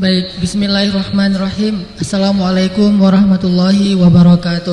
[0.00, 1.84] Baik, bismillahirrahmanirrahim.
[2.00, 4.72] Assalamualaikum warahmatullahi wabarakatuh.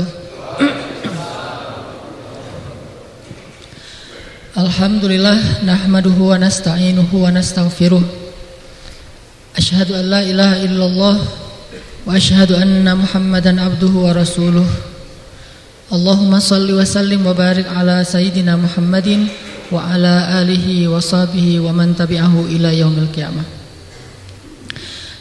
[4.55, 8.00] Alhamdulillah nahmaduhu wa nasta'inuhu wa nastaghfiruh.
[9.52, 14.63] Asyhadu an la ilaha illallah wa asyhadu anna Muhammadan abduhu wa rasuluh.
[15.91, 19.27] Allahumma salli wa sallim wa barik ala sayyidina Muhammadin
[19.75, 23.56] wa ala alihi wa sahbihi wa man tabi'ahu ila yaumil qiyamah.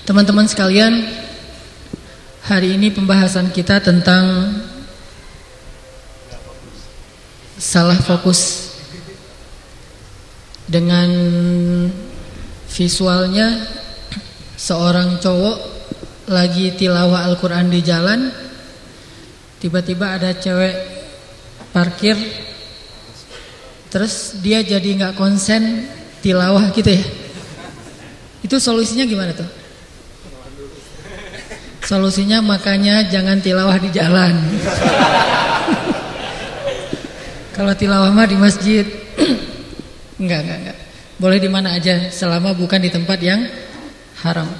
[0.06, 1.02] Teman-teman sekalian,
[2.46, 4.54] hari ini pembahasan kita tentang
[7.58, 8.70] salah fokus
[10.70, 11.10] dengan
[12.70, 13.66] visualnya.
[14.54, 15.58] Seorang cowok
[16.30, 18.30] lagi tilawah Al-Quran di jalan
[19.58, 20.74] tiba-tiba ada cewek
[21.74, 22.14] parkir
[23.90, 25.90] terus dia jadi nggak konsen
[26.22, 27.02] tilawah gitu ya.
[28.46, 29.65] Itu solusinya gimana tuh
[31.86, 34.34] Solusinya makanya jangan tilawah di jalan.
[37.54, 38.82] Kalau tilawah mah di masjid.
[40.20, 40.78] enggak, enggak, enggak.
[41.22, 43.38] Boleh di mana aja selama bukan di tempat yang
[44.26, 44.50] haram.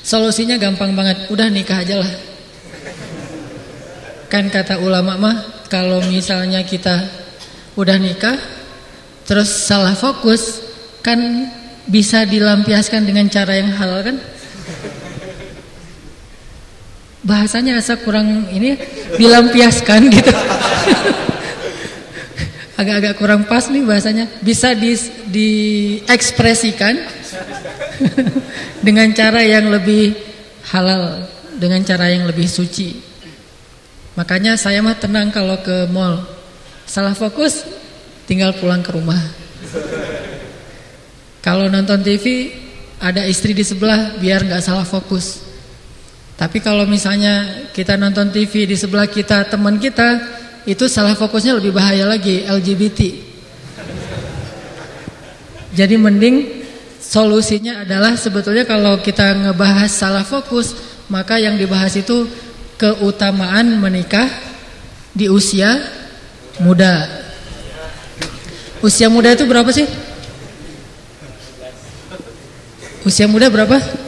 [0.00, 2.12] Solusinya gampang banget, udah nikah aja lah.
[4.32, 5.36] Kan kata ulama mah
[5.68, 7.04] kalau misalnya kita
[7.76, 8.40] udah nikah
[9.28, 10.64] terus salah fokus
[11.04, 11.20] kan
[11.84, 14.16] bisa dilampiaskan dengan cara yang halal kan?
[17.22, 18.78] Bahasanya asa kurang ini
[19.18, 20.32] dilampiaskan gitu.
[22.78, 24.30] Agak-agak kurang pas nih bahasanya.
[24.38, 24.94] Bisa di,
[25.26, 26.94] diekspresikan
[28.86, 30.14] dengan cara yang lebih
[30.70, 31.26] halal,
[31.58, 33.02] dengan cara yang lebih suci.
[34.14, 36.22] Makanya saya mah tenang kalau ke mall.
[36.86, 37.66] Salah fokus
[38.30, 39.18] tinggal pulang ke rumah.
[41.42, 42.54] Kalau nonton TV
[42.98, 45.47] ada istri di sebelah biar nggak salah fokus.
[46.38, 50.22] Tapi kalau misalnya kita nonton TV di sebelah kita teman kita,
[50.70, 53.26] itu salah fokusnya lebih bahaya lagi LGBT.
[55.74, 56.62] Jadi mending
[57.02, 60.78] solusinya adalah sebetulnya kalau kita ngebahas salah fokus,
[61.10, 62.30] maka yang dibahas itu
[62.78, 64.30] keutamaan menikah
[65.10, 65.74] di usia
[66.62, 67.02] muda.
[68.78, 69.90] Usia muda itu berapa sih?
[73.02, 74.06] Usia muda berapa?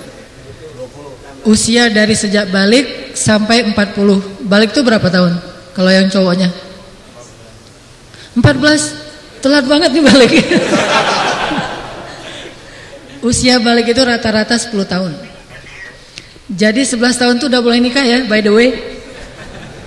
[1.50, 4.46] Usia dari sejak balik sampai 40.
[4.46, 5.34] Balik itu berapa tahun?
[5.74, 6.46] Kalau yang cowoknya?
[8.38, 9.42] 14.
[9.42, 10.30] Telat banget nih balik.
[13.28, 15.12] usia balik itu rata-rata 10 tahun.
[16.50, 18.70] Jadi 11 tahun tuh udah boleh nikah ya, by the way.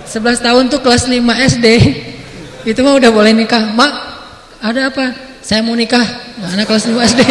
[0.08, 1.16] 11 tahun tuh kelas 5
[1.56, 1.68] SD.
[2.68, 3.72] Itu mah udah boleh nikah.
[3.72, 3.94] Mak,
[4.64, 5.06] ada apa?
[5.44, 6.04] Saya mau nikah.
[6.44, 7.22] anak kelas 5 SD.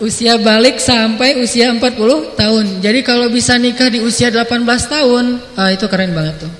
[0.00, 2.80] Usia balik sampai usia 40 tahun.
[2.80, 6.52] Jadi kalau bisa nikah di usia 18 tahun, ah, itu keren banget tuh.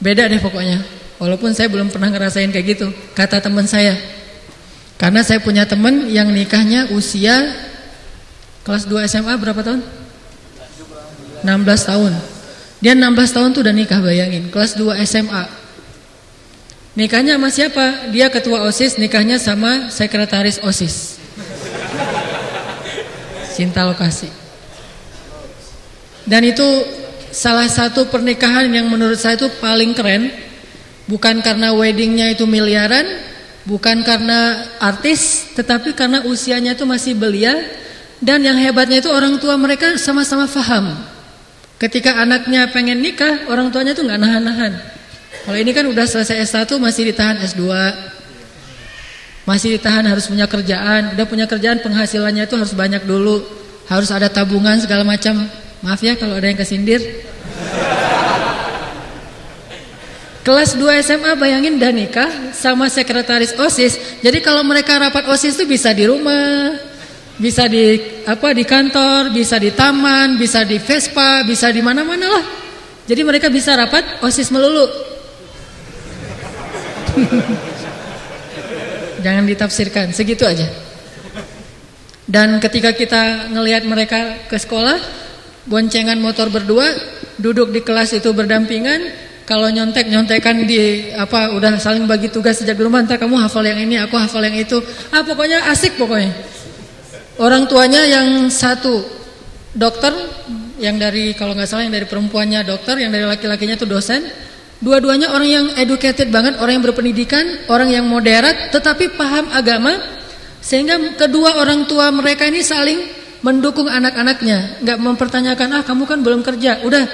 [0.00, 0.80] Beda deh pokoknya.
[1.20, 2.88] Walaupun saya belum pernah ngerasain kayak gitu.
[3.12, 4.00] Kata teman saya.
[4.96, 7.52] Karena saya punya teman yang nikahnya usia
[8.64, 9.84] kelas 2 SMA berapa tahun?
[11.44, 12.12] 16 tahun.
[12.80, 14.48] Dia 16 tahun tuh udah nikah bayangin.
[14.48, 15.44] Kelas 2 SMA.
[16.96, 18.08] Nikahnya sama siapa?
[18.08, 21.19] Dia ketua OSIS, nikahnya sama sekretaris OSIS
[23.60, 24.32] cinta lokasi.
[26.24, 26.64] Dan itu
[27.28, 30.32] salah satu pernikahan yang menurut saya itu paling keren.
[31.04, 33.04] Bukan karena weddingnya itu miliaran,
[33.66, 37.52] bukan karena artis, tetapi karena usianya itu masih belia.
[38.20, 40.92] Dan yang hebatnya itu orang tua mereka sama-sama faham.
[41.80, 44.72] Ketika anaknya pengen nikah, orang tuanya itu nggak nahan-nahan.
[45.48, 47.64] Kalau ini kan udah selesai S1 masih ditahan S2.
[49.50, 53.42] Masih ditahan harus punya kerjaan, udah punya kerjaan penghasilannya itu harus banyak dulu,
[53.90, 55.42] harus ada tabungan segala macam.
[55.82, 57.02] Maaf ya kalau ada yang kesindir.
[60.46, 64.22] Kelas 2 SMA bayangin dan nikah sama sekretaris OSIS.
[64.22, 66.78] Jadi kalau mereka rapat OSIS itu bisa di rumah,
[67.34, 67.98] bisa di
[68.30, 72.44] apa di kantor, bisa di taman, bisa di Vespa, bisa di mana-mana lah.
[73.02, 74.86] Jadi mereka bisa rapat OSIS melulu.
[79.20, 80.66] Jangan ditafsirkan, segitu aja.
[82.30, 84.96] Dan ketika kita ngelihat mereka ke sekolah,
[85.66, 86.86] boncengan motor berdua,
[87.36, 92.78] duduk di kelas itu berdampingan, kalau nyontek nyontekan di apa udah saling bagi tugas sejak
[92.78, 94.78] dulu mantap kamu hafal yang ini aku hafal yang itu
[95.10, 96.30] ah pokoknya asik pokoknya
[97.42, 99.02] orang tuanya yang satu
[99.74, 100.14] dokter
[100.78, 104.22] yang dari kalau nggak salah yang dari perempuannya dokter yang dari laki-lakinya itu dosen
[104.80, 109.92] Dua-duanya orang yang educated banget, orang yang berpendidikan, orang yang moderat, tetapi paham agama.
[110.64, 112.96] Sehingga kedua orang tua mereka ini saling
[113.44, 117.04] mendukung anak-anaknya, nggak mempertanyakan ah kamu kan belum kerja, udah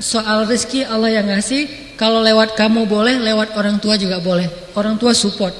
[0.00, 4.48] soal rezeki Allah yang ngasih, kalau lewat kamu boleh, lewat orang tua juga boleh.
[4.76, 5.54] Orang tua support.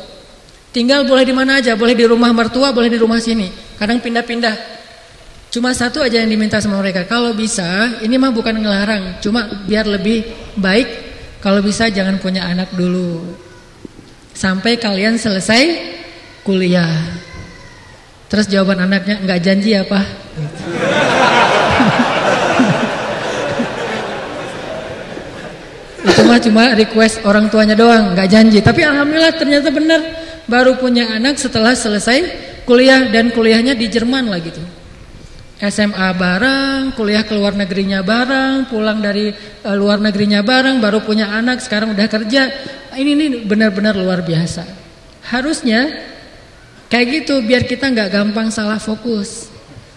[0.75, 3.47] Tinggal boleh di mana aja, boleh di rumah mertua, boleh di rumah sini.
[3.79, 4.75] Kadang pindah-pindah.
[5.55, 7.07] Cuma satu aja yang diminta sama mereka.
[7.07, 10.27] Kalau bisa, ini mah bukan ngelarang, cuma biar lebih
[10.59, 11.14] baik.
[11.45, 13.21] Kalau bisa jangan punya anak dulu.
[14.33, 15.77] Sampai kalian selesai
[16.41, 16.89] kuliah.
[18.33, 20.01] Terus jawaban anaknya nggak janji apa?
[26.09, 28.65] Itu mah cuma request orang tuanya doang, nggak janji.
[28.65, 30.01] Tapi alhamdulillah ternyata benar
[30.49, 32.25] baru punya anak setelah selesai
[32.65, 34.65] kuliah dan kuliahnya di Jerman lah gitu.
[35.71, 39.31] SMA bareng, kuliah ke luar negerinya bareng, pulang dari
[39.65, 42.43] uh, luar negerinya bareng, baru punya anak, sekarang udah kerja.
[42.95, 44.65] Ini ini benar-benar luar biasa.
[45.25, 46.13] Harusnya
[46.95, 49.51] Kayak gitu biar kita nggak gampang salah fokus.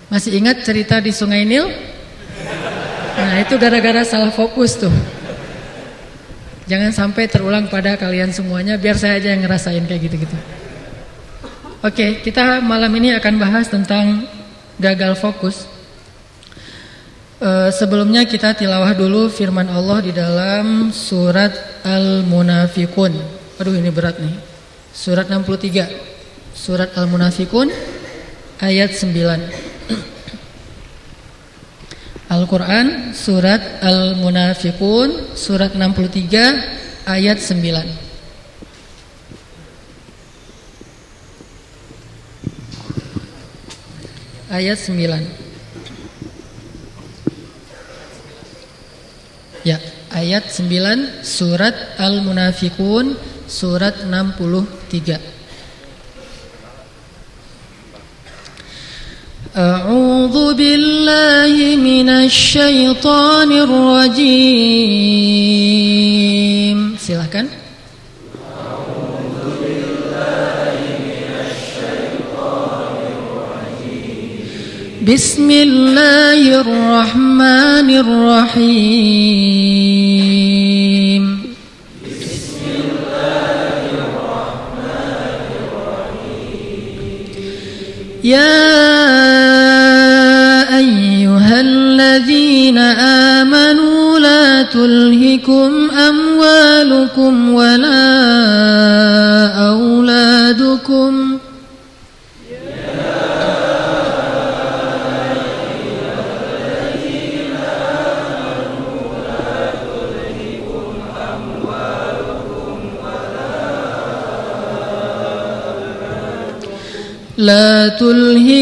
[0.09, 1.69] Masih ingat cerita di Sungai Nil?
[3.17, 4.93] Nah itu gara-gara salah fokus tuh.
[6.65, 10.37] Jangan sampai terulang pada kalian semuanya biar saya aja yang ngerasain kayak gitu-gitu.
[11.85, 14.25] Oke, kita malam ini akan bahas tentang
[14.77, 15.65] gagal fokus.
[17.37, 21.53] Uh, sebelumnya kita tilawah dulu firman Allah di dalam surat
[21.85, 23.13] Al-Munafikun.
[23.61, 24.33] Aduh ini berat nih.
[24.89, 25.85] Surat 63.
[26.57, 27.69] Surat Al-Munafikun
[28.57, 29.13] ayat 9.
[32.33, 38.06] Al-Quran Surat Al-Munafikun Surat 63 ayat 9
[44.50, 45.22] Ayat 9
[49.62, 49.78] Ya,
[50.10, 53.14] ayat 9 Surat Al-Munafikun
[53.46, 55.42] Surat 63
[59.52, 64.92] أعوذ بالله من الشيطان الرجيم
[66.96, 67.52] silakan
[75.07, 79.37] بسم الله الرحمن الرحيم.
[88.23, 88.87] يا
[91.59, 92.77] الذين
[93.37, 95.86] آمنوا لا تلهكم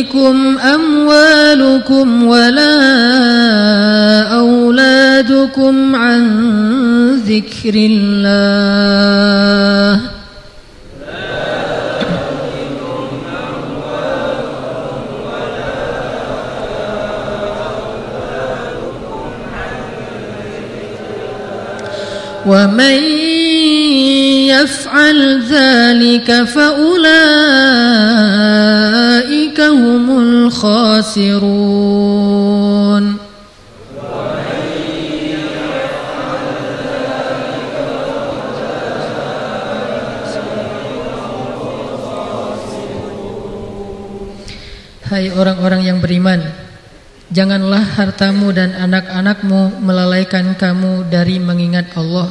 [0.03, 2.77] تلهكم أموالكم ولا
[4.37, 6.25] أولادكم عن
[7.15, 8.41] ذكر الله.
[22.45, 22.99] ومن
[24.45, 26.84] يفعل ذلك فأولئك
[31.14, 31.70] الخاسرون
[45.10, 46.38] Hai orang-orang yang beriman
[47.34, 52.30] Janganlah hartamu dan anak-anakmu melalaikan kamu dari mengingat Allah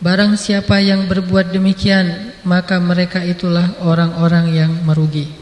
[0.00, 5.39] Barang siapa yang berbuat demikian Maka mereka itulah orang-orang yang merugi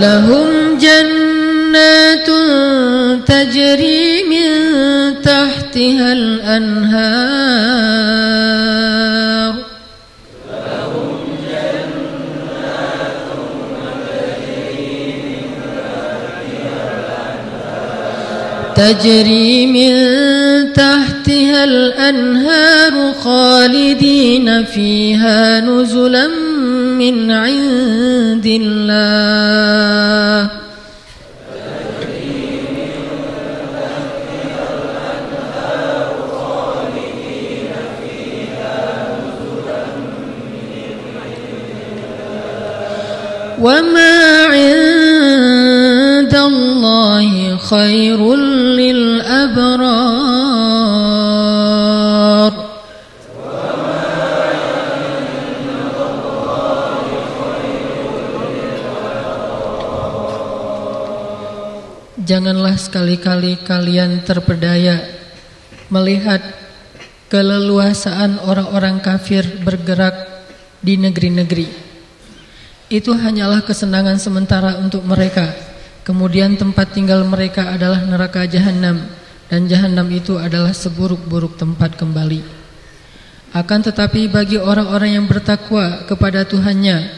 [0.00, 2.26] لهم جنات
[3.26, 4.48] تجري من
[5.22, 7.58] تحتها الأنهار.
[18.76, 19.92] تجري من
[20.72, 26.37] تحتها الأنهار خالدين فيها نزلا
[26.98, 30.50] من عند الله.
[43.58, 44.18] وما
[44.54, 48.20] عند الله خير
[48.80, 49.87] للأبرار
[62.48, 65.04] Janganlah sekali-kali kalian terpedaya
[65.92, 66.40] melihat
[67.28, 70.16] keleluasaan orang-orang kafir bergerak
[70.80, 71.68] di negeri-negeri
[72.88, 75.44] itu hanyalah kesenangan sementara untuk mereka.
[76.08, 78.96] Kemudian tempat tinggal mereka adalah neraka jahanam
[79.52, 82.40] dan jahanam itu adalah seburuk-buruk tempat kembali.
[83.52, 87.12] Akan tetapi bagi orang-orang yang bertakwa kepada Tuhannya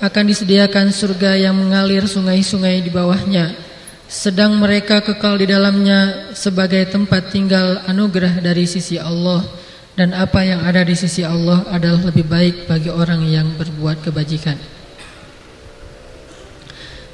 [0.00, 3.68] akan disediakan surga yang mengalir sungai-sungai di bawahnya
[4.10, 9.46] sedang mereka kekal di dalamnya sebagai tempat tinggal anugerah dari sisi Allah
[9.94, 14.58] dan apa yang ada di sisi Allah adalah lebih baik bagi orang yang berbuat kebajikan.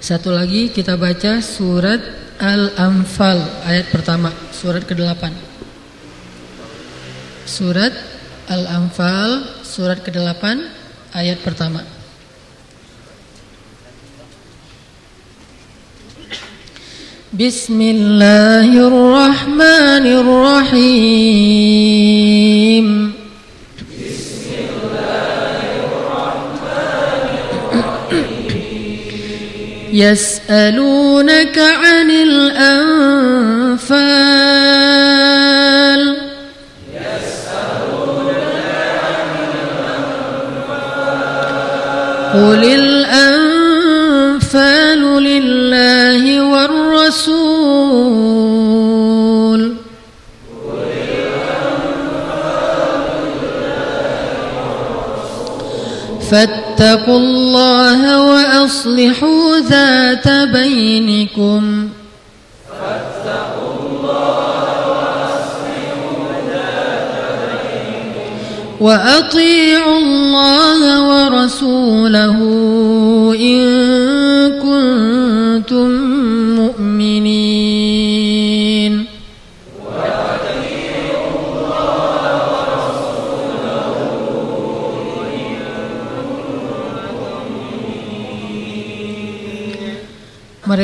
[0.01, 2.01] Satu lagi kita baca surat
[2.41, 5.21] Al-Anfal ayat pertama, surat ke-8.
[7.45, 7.93] Surat
[8.49, 10.45] Al-Anfal surat ke-8
[11.13, 11.96] ayat pertama.
[17.37, 20.07] بسم الله الرحمن
[20.73, 21.27] الرحيم.
[29.93, 33.27] يسألونك عن الأنفال
[37.05, 38.57] يسألونك
[39.05, 40.17] عن الأنفال.
[42.37, 42.63] قل
[56.31, 61.89] فاتقوا الله وأصلحوا ذات بينكم.
[62.81, 66.19] فاتقوا الله وأصلحوا
[66.53, 68.31] ذات بينكم
[68.81, 70.81] وأطيعوا الله
[71.11, 72.39] ورسوله
[73.41, 73.63] إن
[74.61, 75.91] كنتم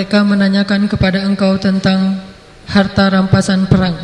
[0.02, 2.18] Mereka menanyakan kepada engkau tentang
[2.66, 3.94] harta rampasan perang.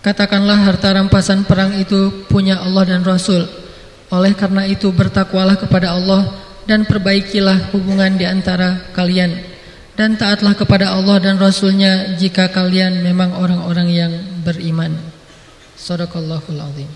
[0.00, 3.44] Katakanlah harta rampasan perang itu punya Allah dan Rasul.
[4.08, 6.32] Oleh karena itu bertakwalah kepada Allah
[6.64, 9.36] dan perbaikilah hubungan di antara kalian.
[9.92, 14.96] Dan taatlah kepada Allah dan Rasulnya jika kalian memang orang-orang yang beriman.
[15.76, 16.88] Sadaqallahul azim.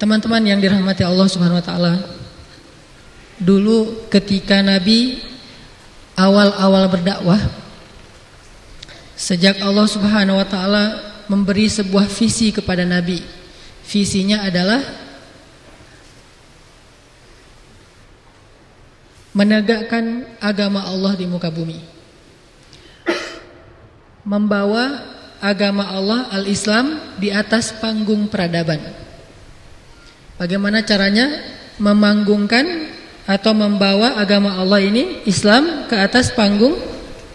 [0.00, 1.92] Teman-teman yang dirahmati Allah Subhanahu wa taala,
[3.42, 5.18] Dulu ketika Nabi
[6.14, 7.42] awal-awal berdakwah
[9.22, 10.84] Sejak Allah Subhanahu wa taala
[11.30, 13.22] memberi sebuah visi kepada nabi.
[13.86, 14.82] Visinya adalah
[19.30, 21.78] menegakkan agama Allah di muka bumi.
[24.26, 25.06] Membawa
[25.38, 28.82] agama Allah al-Islam di atas panggung peradaban.
[30.34, 31.30] Bagaimana caranya
[31.78, 32.90] memanggungkan
[33.32, 36.76] atau membawa agama Allah ini Islam ke atas panggung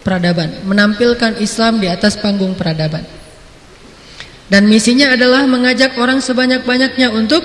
[0.06, 3.02] peradaban, menampilkan Islam di atas panggung peradaban.
[4.46, 7.42] Dan misinya adalah mengajak orang sebanyak-banyaknya untuk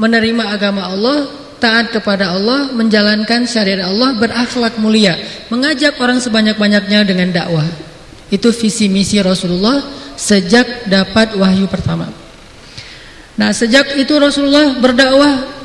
[0.00, 1.28] menerima agama Allah
[1.60, 5.20] taat kepada Allah, menjalankan syariat Allah, berakhlak mulia,
[5.52, 7.68] mengajak orang sebanyak-banyaknya dengan dakwah.
[8.32, 9.84] Itu visi misi Rasulullah
[10.16, 12.08] sejak dapat wahyu pertama.
[13.36, 15.59] Nah, sejak itu Rasulullah berdakwah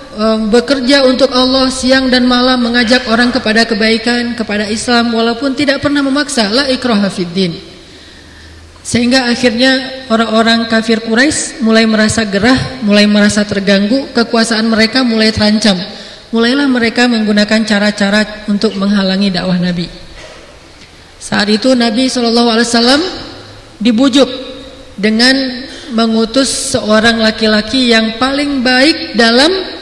[0.50, 6.00] bekerja untuk Allah siang dan malam mengajak orang kepada kebaikan, kepada Islam walaupun tidak pernah
[6.00, 7.56] memaksa, la ikraha fiddin.
[8.86, 15.74] Sehingga akhirnya orang-orang kafir Quraisy mulai merasa gerah, mulai merasa terganggu, kekuasaan mereka mulai terancam.
[16.30, 19.90] Mulailah mereka menggunakan cara-cara untuk menghalangi dakwah Nabi.
[21.18, 23.02] Saat itu Nabi SAW
[23.82, 24.30] dibujuk
[24.94, 25.34] dengan
[25.98, 29.75] mengutus seorang laki-laki yang paling baik dalam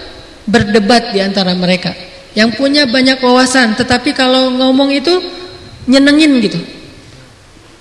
[0.48, 1.94] berdebat di antara mereka.
[2.34, 5.14] Yang punya banyak wawasan, tetapi kalau ngomong itu
[5.86, 6.60] nyenengin gitu.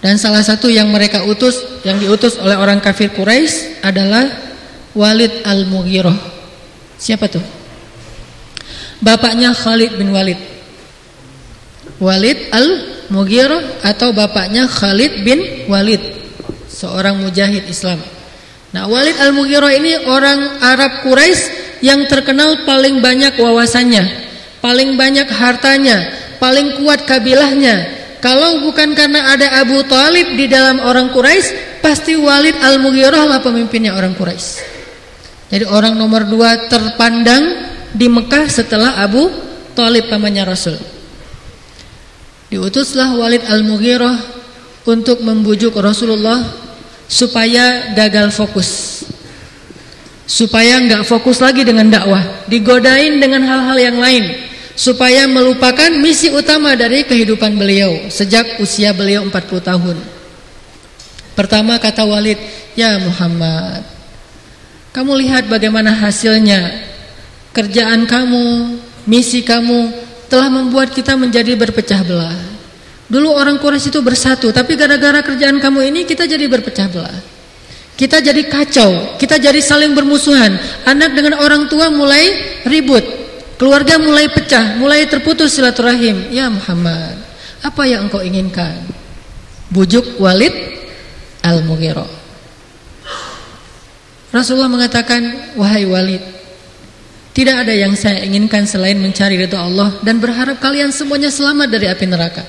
[0.02, 4.26] Dan salah satu yang mereka utus, yang diutus oleh orang kafir Quraisy adalah
[4.98, 6.18] Walid Al-Mughirah.
[6.98, 7.42] Siapa tuh?
[8.98, 10.38] Bapaknya Khalid bin Walid.
[12.02, 16.02] Walid Al-Mughirah atau bapaknya Khalid bin Walid,
[16.66, 18.02] seorang mujahid Islam.
[18.74, 24.06] Nah, Walid Al-Mughirah ini orang Arab Quraisy yang terkenal paling banyak wawasannya,
[24.62, 31.10] paling banyak hartanya, paling kuat kabilahnya, kalau bukan karena ada Abu Talib di dalam orang
[31.10, 34.62] Quraisy, pasti Walid Al-Mughirah lah pemimpinnya orang Quraisy.
[35.50, 37.42] Jadi orang nomor dua terpandang
[37.90, 39.26] di Mekah setelah Abu
[39.74, 40.78] Talib pamannya Rasul.
[42.46, 44.16] Diutuslah Walid Al-Mughirah
[44.86, 46.46] untuk membujuk Rasulullah
[47.10, 49.02] supaya gagal fokus.
[50.32, 54.24] Supaya nggak fokus lagi dengan dakwah, digodain dengan hal-hal yang lain
[54.72, 59.96] supaya melupakan misi utama dari kehidupan beliau sejak usia beliau 40 tahun.
[61.36, 62.40] Pertama kata Walid,
[62.72, 63.84] "Ya Muhammad,
[64.92, 66.92] kamu lihat bagaimana hasilnya.
[67.56, 68.76] Kerjaan kamu,
[69.08, 69.92] misi kamu
[70.28, 72.36] telah membuat kita menjadi berpecah belah.
[73.08, 77.18] Dulu orang Quraisy itu bersatu, tapi gara-gara kerjaan kamu ini kita jadi berpecah belah.
[77.92, 80.56] Kita jadi kacau, kita jadi saling bermusuhan.
[80.88, 83.04] Anak dengan orang tua mulai ribut,
[83.62, 86.34] Keluarga mulai pecah, mulai terputus silaturahim.
[86.34, 87.14] Ya Muhammad,
[87.62, 88.74] apa yang engkau inginkan?
[89.70, 90.50] Bujuk Walid
[91.46, 92.10] Al-Mughirah.
[94.34, 96.18] Rasulullah mengatakan, "Wahai Walid,
[97.30, 101.86] tidak ada yang saya inginkan selain mencari ridha Allah dan berharap kalian semuanya selamat dari
[101.86, 102.42] api neraka.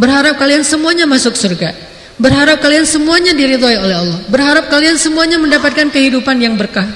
[0.00, 1.76] Berharap kalian semuanya masuk surga.
[2.16, 4.18] Berharap kalian semuanya diridhoi oleh Allah.
[4.32, 6.88] Berharap kalian semuanya mendapatkan kehidupan yang berkah.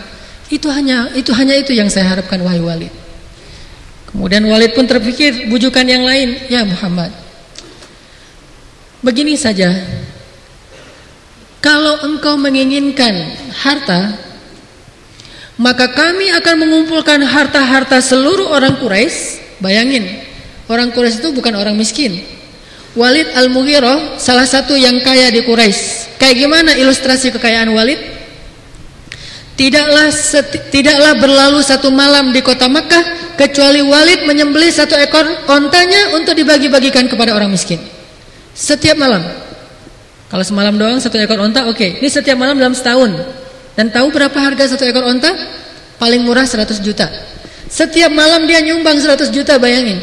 [0.48, 2.92] Itu hanya itu hanya itu yang saya harapkan wahai Walid.
[4.10, 7.12] Kemudian Walid pun terpikir bujukan yang lain, ya Muhammad.
[9.04, 9.70] Begini saja.
[11.60, 13.12] Kalau engkau menginginkan
[13.52, 14.16] harta,
[15.60, 19.38] maka kami akan mengumpulkan harta-harta seluruh orang Quraisy.
[19.60, 20.24] Bayangin,
[20.72, 22.39] orang Quraisy itu bukan orang miskin.
[22.98, 26.18] Walid Al-Mughirah salah satu yang kaya di Quraisy.
[26.18, 28.00] Kayak gimana ilustrasi kekayaan Walid?
[29.54, 30.08] Tidaklah
[30.72, 37.06] tidaklah berlalu satu malam di kota Makkah kecuali Walid menyembelih satu ekor ontanya untuk dibagi-bagikan
[37.06, 37.78] kepada orang miskin.
[38.56, 39.22] Setiap malam.
[40.26, 41.78] Kalau semalam doang satu ekor onta, oke.
[41.78, 41.90] Okay.
[42.02, 43.14] Ini setiap malam dalam setahun.
[43.78, 45.30] Dan tahu berapa harga satu ekor onta?
[45.98, 47.06] Paling murah 100 juta.
[47.70, 50.02] Setiap malam dia nyumbang 100 juta, bayangin.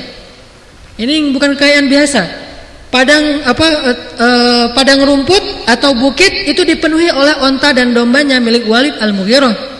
[0.95, 2.46] Ini bukan kekayaan biasa.
[2.88, 8.63] Padang apa uh, uh, padang rumput atau bukit itu dipenuhi oleh onta dan dombanya milik
[8.63, 9.76] Walid Al-Mughirah.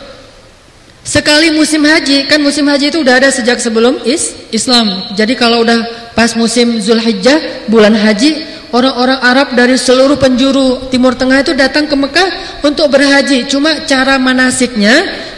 [1.08, 5.08] Sekali musim haji, kan musim haji itu udah ada sejak sebelum is Islam.
[5.16, 8.44] Jadi kalau udah pas musim Zulhijjah, bulan haji,
[8.76, 13.48] orang-orang Arab dari seluruh penjuru Timur Tengah itu datang ke Mekah untuk berhaji.
[13.48, 14.92] Cuma cara manasiknya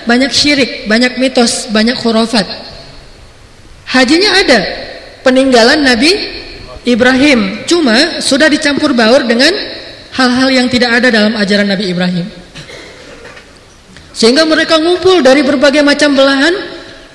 [0.09, 2.49] banyak syirik, banyak mitos, banyak khurafat.
[3.93, 4.59] Hajinya ada,
[5.21, 6.38] peninggalan Nabi
[6.93, 7.65] Ibrahim.
[7.69, 9.51] Cuma sudah dicampur baur dengan
[10.15, 12.25] hal-hal yang tidak ada dalam ajaran Nabi Ibrahim.
[14.13, 16.51] Sehingga mereka ngumpul dari berbagai macam belahan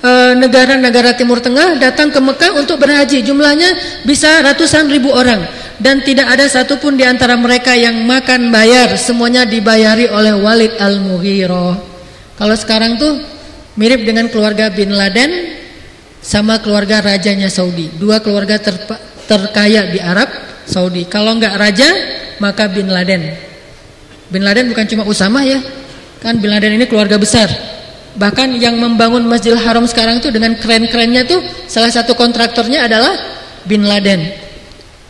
[0.00, 0.10] e,
[0.40, 3.20] negara-negara Timur Tengah datang ke Mekah untuk berhaji.
[3.20, 5.66] Jumlahnya bisa ratusan ribu orang.
[5.74, 11.74] dan tidak ada satupun di antara mereka yang makan bayar, semuanya dibayari oleh Walid Al-Mughirah.
[12.38, 13.18] Kalau sekarang tuh
[13.74, 15.30] mirip dengan keluarga Bin Laden
[16.22, 17.90] sama keluarga rajanya Saudi.
[17.98, 18.74] Dua keluarga ter
[19.24, 20.28] terkaya di Arab
[20.64, 21.04] Saudi.
[21.08, 21.88] Kalau nggak raja,
[22.40, 23.22] maka Bin Laden.
[24.28, 25.60] Bin Laden bukan cuma Usama ya.
[26.24, 27.48] Kan Bin Laden ini keluarga besar.
[28.14, 33.12] Bahkan yang membangun Masjidil Haram sekarang tuh dengan keren-kerennya tuh salah satu kontraktornya adalah
[33.66, 34.44] Bin Laden.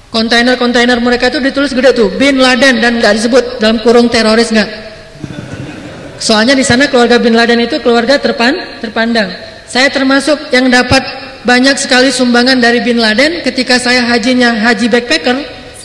[0.08, 4.70] Kontainer-kontainer mereka itu ditulis gede tuh Bin Laden dan nggak disebut dalam kurung teroris nggak.
[6.16, 9.28] Soalnya di sana keluarga Bin Laden itu keluarga terpan terpandang.
[9.68, 11.02] Saya termasuk yang dapat
[11.44, 15.36] banyak sekali sumbangan dari Bin Laden ketika saya hajinya haji backpacker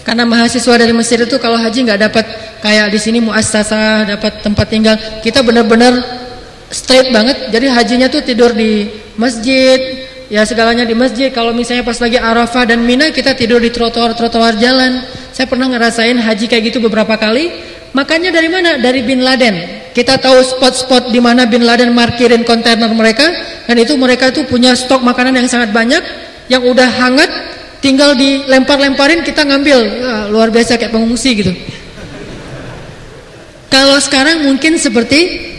[0.07, 2.25] karena mahasiswa dari Mesir itu kalau haji nggak dapat
[2.63, 5.99] kayak di sini muassasah dapat tempat tinggal kita benar-benar
[6.71, 8.87] straight banget jadi hajinya tuh tidur di
[9.19, 11.33] masjid ya segalanya di masjid.
[11.33, 15.03] Kalau misalnya pas lagi Arafah dan Mina kita tidur di trotoar-trotoar jalan.
[15.33, 17.51] Saya pernah ngerasain haji kayak gitu beberapa kali.
[17.91, 18.77] Makanya dari mana?
[18.77, 19.78] Dari Bin Laden.
[19.89, 23.25] Kita tahu spot-spot di mana Bin Laden markirin kontainer mereka
[23.65, 26.01] dan itu mereka itu punya stok makanan yang sangat banyak
[26.49, 27.29] yang udah hangat
[27.81, 29.77] tinggal dilempar-lemparin kita ngambil.
[30.05, 31.53] Wah, luar biasa kayak pengungsi gitu.
[33.69, 35.49] Kalau sekarang mungkin seperti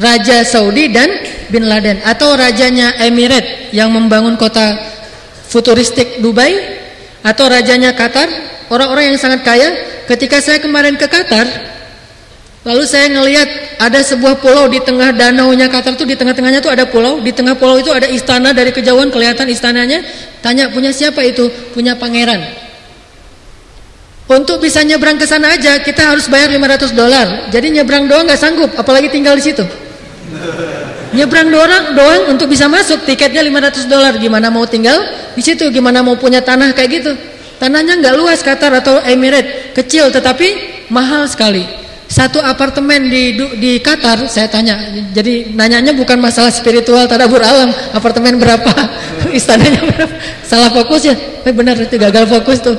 [0.00, 1.12] Raja Saudi dan
[1.52, 4.80] Bin Laden atau rajanya Emirat yang membangun kota
[5.50, 6.56] futuristik Dubai
[7.20, 8.28] atau rajanya Qatar,
[8.72, 9.68] orang-orang yang sangat kaya.
[10.08, 11.46] Ketika saya kemarin ke Qatar,
[12.60, 13.48] lalu saya ngelihat
[13.80, 17.32] ada sebuah pulau di tengah danau nya Qatar tuh di tengah-tengahnya tuh ada pulau, di
[17.32, 20.04] tengah pulau itu ada istana dari kejauhan kelihatan istananya.
[20.44, 21.48] Tanya punya siapa itu?
[21.72, 22.40] Punya pangeran.
[24.30, 27.26] Untuk bisa nyebrang ke sana aja kita harus bayar 500 dolar.
[27.50, 29.64] Jadi nyebrang doang nggak sanggup, apalagi tinggal di situ.
[31.16, 34.14] Nyebrang doang doang untuk bisa masuk tiketnya 500 dolar.
[34.22, 35.02] Gimana mau tinggal
[35.34, 35.66] di situ?
[35.74, 37.12] Gimana mau punya tanah kayak gitu?
[37.58, 40.46] Tanahnya nggak luas Qatar atau Emirat, kecil tetapi
[40.94, 41.79] mahal sekali.
[42.10, 44.74] Satu apartemen di di Qatar saya tanya.
[45.14, 48.74] Jadi nanyanya bukan masalah spiritual tadabur alam, apartemen berapa,
[49.38, 50.14] istananya berapa.
[50.42, 51.14] Salah fokus ya.
[51.46, 52.74] Eh, benar itu gagal fokus tuh.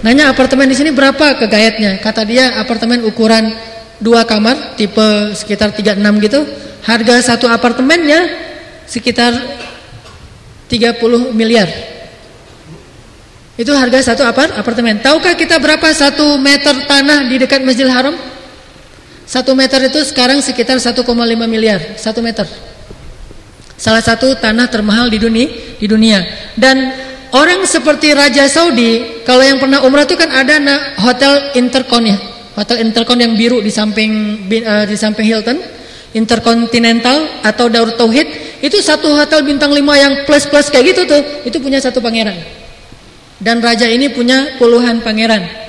[0.00, 2.00] Nanya apartemen di sini berapa kegayatnya?
[2.00, 3.52] Kata dia apartemen ukuran
[4.00, 6.40] dua kamar tipe sekitar 36 gitu
[6.82, 8.24] harga satu apartemennya
[8.88, 9.36] sekitar
[10.72, 11.68] 30 miliar.
[13.60, 15.04] Itu harga satu apart apartemen.
[15.04, 18.31] Tahukah kita berapa satu meter tanah di dekat Masjidil Haram?
[19.26, 21.02] Satu meter itu sekarang sekitar 1,5
[21.46, 21.96] miliar.
[21.96, 22.44] Satu meter.
[23.78, 26.22] Salah satu tanah termahal di dunia, di dunia.
[26.54, 26.78] Dan
[27.34, 30.62] orang seperti Raja Saudi, kalau yang pernah umrah itu kan ada
[31.02, 32.18] hotel Intercon ya,
[32.54, 35.58] hotel Intercon yang biru di samping uh, di samping Hilton.
[36.12, 38.60] Intercontinental atau Daur Tauhid.
[38.60, 41.22] Itu satu hotel bintang 5 yang plus-plus kayak gitu tuh.
[41.48, 42.36] Itu punya satu pangeran.
[43.40, 45.61] Dan raja ini punya puluhan pangeran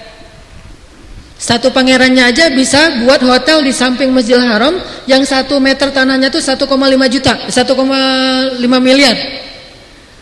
[1.43, 4.79] satu pangerannya aja bisa buat hotel di samping Masjidil Haram
[5.11, 6.63] yang satu meter tanahnya tuh 1,5
[7.11, 9.17] juta 1,5 miliar.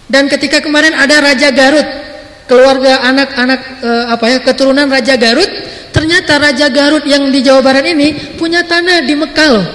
[0.10, 1.86] Dan ketika kemarin ada Raja Garut
[2.50, 5.46] keluarga anak-anak eh, apa ya keturunan Raja Garut
[5.94, 9.68] ternyata Raja Garut yang di Jawa Barat ini punya tanah di Mekah loh.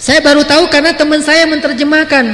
[0.00, 2.24] Saya baru tahu karena teman saya menerjemahkan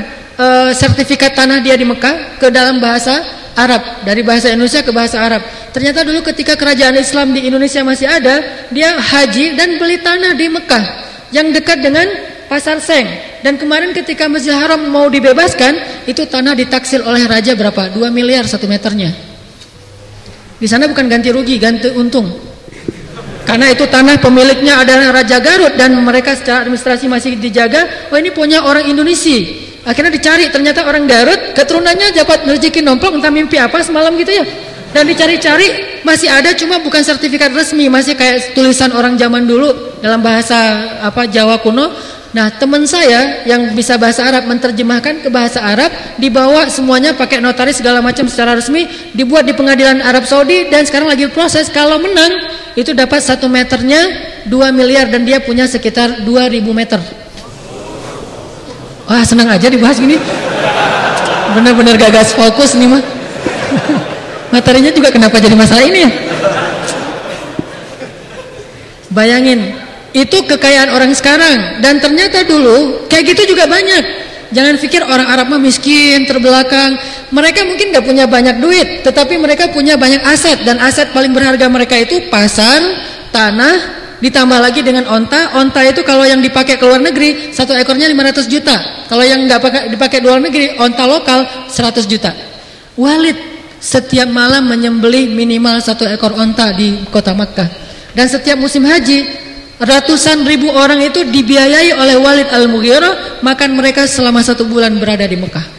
[0.40, 3.20] uh, sertifikat tanah dia di Mekah ke dalam bahasa
[3.58, 5.42] Arab dari bahasa Indonesia ke bahasa Arab.
[5.74, 10.46] Ternyata dulu ketika kerajaan Islam di Indonesia masih ada, dia haji dan beli tanah di
[10.46, 10.84] Mekah
[11.34, 12.06] yang dekat dengan
[12.46, 13.04] Pasar Seng.
[13.42, 17.92] Dan kemarin ketika Masjid Haram mau dibebaskan, itu tanah ditaksir oleh raja berapa?
[17.92, 19.12] 2 miliar satu meternya.
[20.58, 22.26] Di sana bukan ganti rugi, ganti untung.
[23.46, 28.12] Karena itu tanah pemiliknya adalah Raja Garut dan mereka secara administrasi masih dijaga.
[28.12, 29.40] Oh ini punya orang Indonesia.
[29.88, 34.44] Akhirnya dicari ternyata orang Garut keturunannya dapat rezeki nomplok entah mimpi apa semalam gitu ya.
[34.92, 40.20] Dan dicari-cari masih ada cuma bukan sertifikat resmi, masih kayak tulisan orang zaman dulu dalam
[40.20, 40.57] bahasa
[41.01, 41.92] apa Jawa kuno
[42.29, 45.88] Nah teman saya yang bisa bahasa Arab menerjemahkan ke bahasa Arab
[46.20, 48.85] dibawa semuanya pakai notaris segala macam secara resmi
[49.16, 54.05] dibuat di pengadilan Arab Saudi dan sekarang lagi proses kalau menang itu dapat satu meternya
[54.44, 57.01] 2 miliar dan dia punya sekitar 2000 meter
[59.08, 60.20] wah senang aja dibahas gini.
[61.56, 63.02] Benar-benar gagas fokus nih mah.
[64.52, 66.10] Materinya juga kenapa jadi masalah ini ya?
[69.08, 69.74] Bayangin
[70.12, 71.80] itu kekayaan orang sekarang.
[71.80, 74.28] Dan ternyata dulu kayak gitu juga banyak.
[74.48, 76.96] Jangan pikir orang Arab mah miskin, terbelakang.
[77.28, 80.64] Mereka mungkin gak punya banyak duit, tetapi mereka punya banyak aset.
[80.64, 82.80] Dan aset paling berharga mereka itu pasar,
[83.28, 85.59] tanah, ditambah lagi dengan onta.
[85.59, 88.76] Onta itu kalau yang dipakai ke luar negeri satu ekornya 500 juta.
[89.07, 92.31] Kalau yang nggak dipakai di luar negeri, onta lokal 100 juta.
[92.98, 93.38] Walid
[93.78, 97.70] setiap malam menyembelih minimal satu ekor onta di kota Makkah.
[98.12, 99.22] Dan setiap musim haji,
[99.78, 105.38] ratusan ribu orang itu dibiayai oleh Walid Al-Mughirah makan mereka selama satu bulan berada di
[105.38, 105.78] Mekah.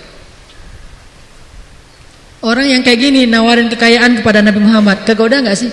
[2.40, 5.68] Orang yang kayak gini nawarin kekayaan kepada Nabi Muhammad, kegoda nggak sih?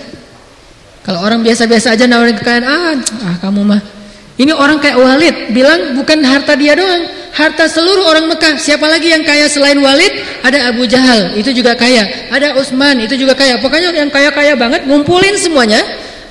[1.07, 2.99] Kalau orang biasa-biasa aja nawarin kekayaan, ah,
[3.31, 3.79] ah kamu mah.
[4.37, 8.59] Ini orang kayak Walid bilang bukan harta dia doang, harta seluruh orang Mekah.
[8.59, 10.11] Siapa lagi yang kaya selain Walid?
[10.43, 12.05] Ada Abu Jahal, itu juga kaya.
[12.35, 13.63] Ada Utsman, itu juga kaya.
[13.63, 15.79] Pokoknya yang kaya-kaya banget ngumpulin semuanya.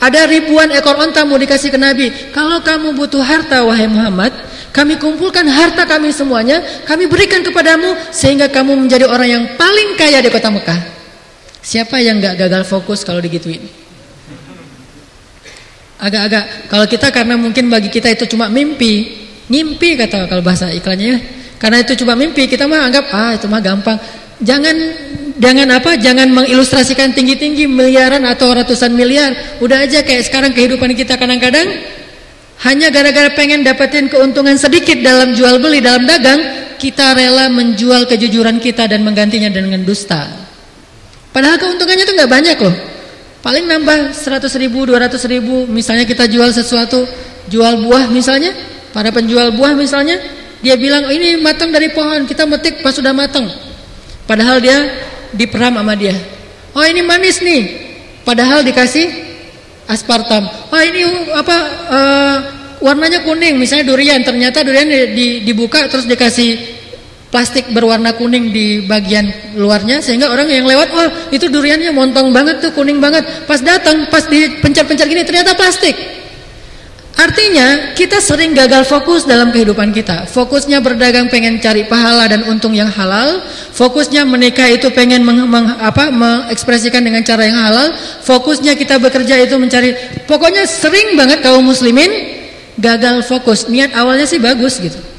[0.03, 2.11] Ada ribuan ekor onta mau dikasih ke Nabi.
[2.35, 4.35] Kalau kamu butuh harta wahai Muhammad,
[4.75, 10.19] kami kumpulkan harta kami semuanya, kami berikan kepadamu sehingga kamu menjadi orang yang paling kaya
[10.19, 10.77] di kota Mekah.
[11.63, 13.84] Siapa yang gak gagal fokus kalau digituin?
[16.05, 21.07] Agak-agak kalau kita karena mungkin bagi kita itu cuma mimpi, ngimpi kata kalau bahasa iklannya
[21.09, 21.19] ya.
[21.57, 23.97] Karena itu cuma mimpi, kita mah anggap ah itu mah gampang.
[24.37, 24.75] Jangan
[25.41, 25.97] jangan apa?
[25.97, 29.33] Jangan mengilustrasikan tinggi-tinggi miliaran atau ratusan miliar.
[29.65, 31.65] Udah aja kayak sekarang kehidupan kita kadang-kadang
[32.69, 36.39] hanya gara-gara pengen dapetin keuntungan sedikit dalam jual beli dalam dagang,
[36.77, 40.29] kita rela menjual kejujuran kita dan menggantinya dengan dusta.
[41.33, 42.75] Padahal keuntungannya itu nggak banyak loh.
[43.45, 47.05] Paling nambah 100 ribu, 200 ribu Misalnya kita jual sesuatu
[47.45, 48.49] Jual buah misalnya
[48.89, 50.17] Pada penjual buah misalnya
[50.65, 53.45] Dia bilang oh, ini matang dari pohon Kita metik pas sudah matang.
[54.25, 54.77] Padahal dia
[55.29, 56.17] diperam sama dia.
[56.73, 57.63] Oh ini manis nih.
[58.25, 59.05] Padahal dikasih
[59.85, 60.49] aspartam.
[60.73, 61.05] Oh ini
[61.37, 61.57] apa
[61.89, 62.37] uh,
[62.81, 64.21] Warnanya kuning misalnya durian.
[64.21, 64.85] Ternyata durian
[65.45, 66.74] dibuka terus dikasih
[67.35, 69.27] plastik berwarna kuning di bagian
[69.59, 73.27] luarnya sehingga orang yang lewat wah itu duriannya montong banget tuh kuning banget.
[73.43, 75.99] Pas datang pas dipencet-pencet gini ternyata plastik.
[77.15, 80.31] Artinya kita sering gagal fokus dalam kehidupan kita.
[80.31, 83.43] Fokusnya berdagang pengen cari pahala dan untung yang halal.
[83.75, 87.91] Fokusnya menikah itu pengen meng, meng, apa, mengekspresikan dengan cara yang halal.
[88.23, 89.91] Fokusnya kita bekerja itu mencari
[90.23, 92.11] pokoknya sering banget kaum muslimin
[92.79, 93.67] gagal fokus.
[93.67, 95.14] Niat awalnya sih bagus gitu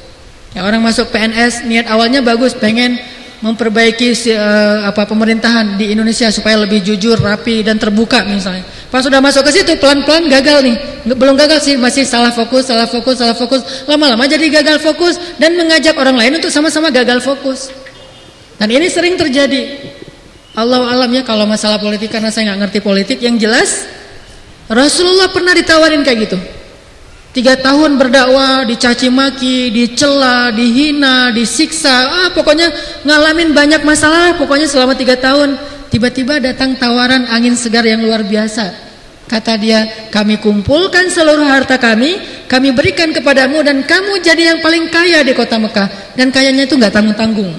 [0.57, 2.97] Ya, orang masuk PNS niat awalnya bagus, pengen
[3.45, 8.65] memperbaiki uh, apa pemerintahan di Indonesia supaya lebih jujur, rapi dan terbuka misalnya.
[8.89, 10.75] Pas sudah masuk ke situ pelan-pelan gagal nih.
[11.13, 13.85] Belum gagal sih, masih salah fokus, salah fokus, salah fokus.
[13.85, 17.69] Lama-lama jadi gagal fokus dan mengajak orang lain untuk sama-sama gagal fokus.
[18.57, 19.93] Dan ini sering terjadi.
[20.57, 23.85] Allah alamnya kalau masalah politik karena saya nggak ngerti politik yang jelas
[24.65, 26.56] Rasulullah pernah ditawarin kayak gitu.
[27.37, 32.65] Tiga tahun berdakwah, dicaci maki, dicela, dihina, disiksa, ah, pokoknya
[33.05, 34.33] ngalamin banyak masalah.
[34.41, 35.53] Pokoknya selama tiga tahun,
[35.93, 38.73] tiba-tiba datang tawaran angin segar yang luar biasa.
[39.29, 42.17] Kata dia, kami kumpulkan seluruh harta kami,
[42.49, 46.17] kami berikan kepadamu dan kamu jadi yang paling kaya di kota Mekah.
[46.17, 47.53] Dan kayanya itu nggak tanggung-tanggung.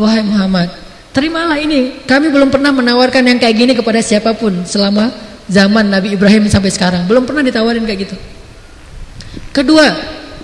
[0.00, 0.72] Wahai Muhammad,
[1.12, 2.08] terimalah ini.
[2.08, 6.70] Kami belum pernah menawarkan yang kayak gini kepada siapa pun selama zaman Nabi Ibrahim sampai
[6.70, 7.08] sekarang.
[7.08, 8.16] Belum pernah ditawarin kayak gitu.
[9.52, 9.84] Kedua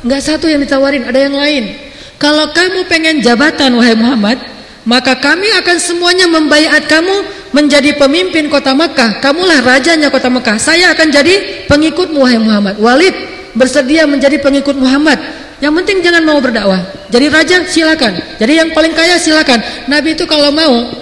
[0.05, 1.77] nggak satu yang ditawarin ada yang lain.
[2.19, 4.39] Kalau kamu pengen jabatan wahai Muhammad
[4.85, 7.25] maka kami akan semuanya membayat kamu
[7.57, 9.21] menjadi pemimpin kota Mekah.
[9.25, 10.61] Kamulah rajanya kota Mekah.
[10.61, 12.77] Saya akan jadi pengikutmu wahai Muhammad.
[12.77, 13.17] Walid
[13.57, 15.17] bersedia menjadi pengikut Muhammad.
[15.65, 16.85] Yang penting jangan mau berdakwah.
[17.09, 18.13] Jadi raja silakan.
[18.37, 19.65] Jadi yang paling kaya silakan.
[19.89, 20.93] Nabi itu kalau mau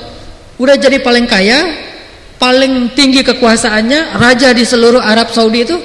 [0.62, 1.58] udah jadi paling kaya
[2.42, 5.78] paling tinggi kekuasaannya raja di seluruh Arab Saudi itu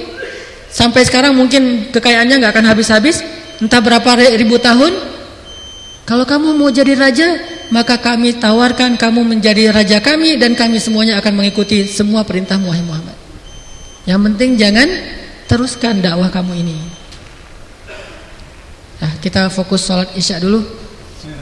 [0.66, 3.22] sampai sekarang mungkin kekayaannya nggak akan habis-habis
[3.62, 5.14] entah berapa ribu tahun.
[6.02, 7.38] Kalau kamu mau jadi raja
[7.70, 13.14] maka kami tawarkan kamu menjadi raja kami dan kami semuanya akan mengikuti semua perintah Muhammad.
[14.02, 14.88] Yang penting jangan
[15.46, 16.76] teruskan dakwah kamu ini.
[18.98, 20.64] Nah kita fokus sholat isya dulu.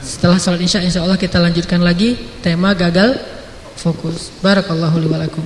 [0.03, 3.36] Setelah sholat isya insya Allah kita lanjutkan lagi tema gagal
[3.77, 4.33] fokus.
[4.41, 5.45] Barakallahu li walakum.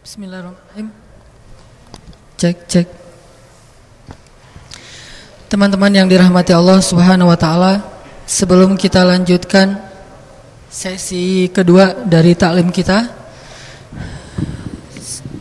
[0.00, 0.88] Bismillahirrahmanirrahim.
[2.40, 2.88] Cek cek.
[5.52, 7.84] Teman-teman yang dirahmati Allah Subhanahu wa taala,
[8.26, 9.78] sebelum kita lanjutkan
[10.66, 13.06] sesi kedua dari taklim kita,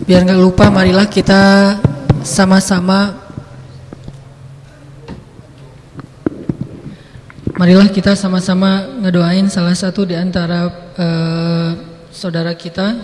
[0.05, 1.73] biar nggak lupa marilah kita
[2.21, 3.22] sama-sama
[7.53, 11.69] Marilah kita sama-sama ngedoain salah satu di antara uh,
[12.09, 12.97] saudara kita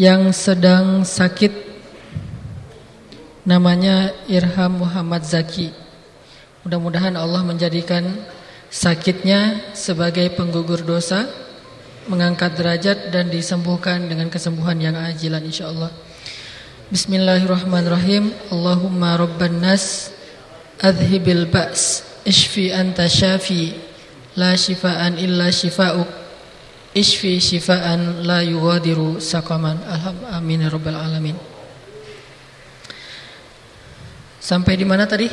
[0.00, 1.52] yang sedang sakit
[3.44, 5.68] namanya Irham Muhammad Zaki.
[6.64, 8.08] Mudah-mudahan Allah menjadikan
[8.72, 11.28] sakitnya sebagai penggugur dosa,
[12.08, 15.92] mengangkat derajat dan disembuhkan dengan kesembuhan yang ajilan insyaallah.
[16.88, 18.32] Bismillahirrahmanirrahim.
[18.48, 20.08] Allahumma rabban nas
[20.80, 23.70] adhibil ba's Ishfi anta syafi
[24.34, 26.10] la shifaan illa shifa'uk.
[26.90, 29.78] Ishfi shifaan la yughadiru saqaman.
[30.34, 31.38] Amin ya rabbal alamin.
[34.42, 35.30] Sampai di mana tadi?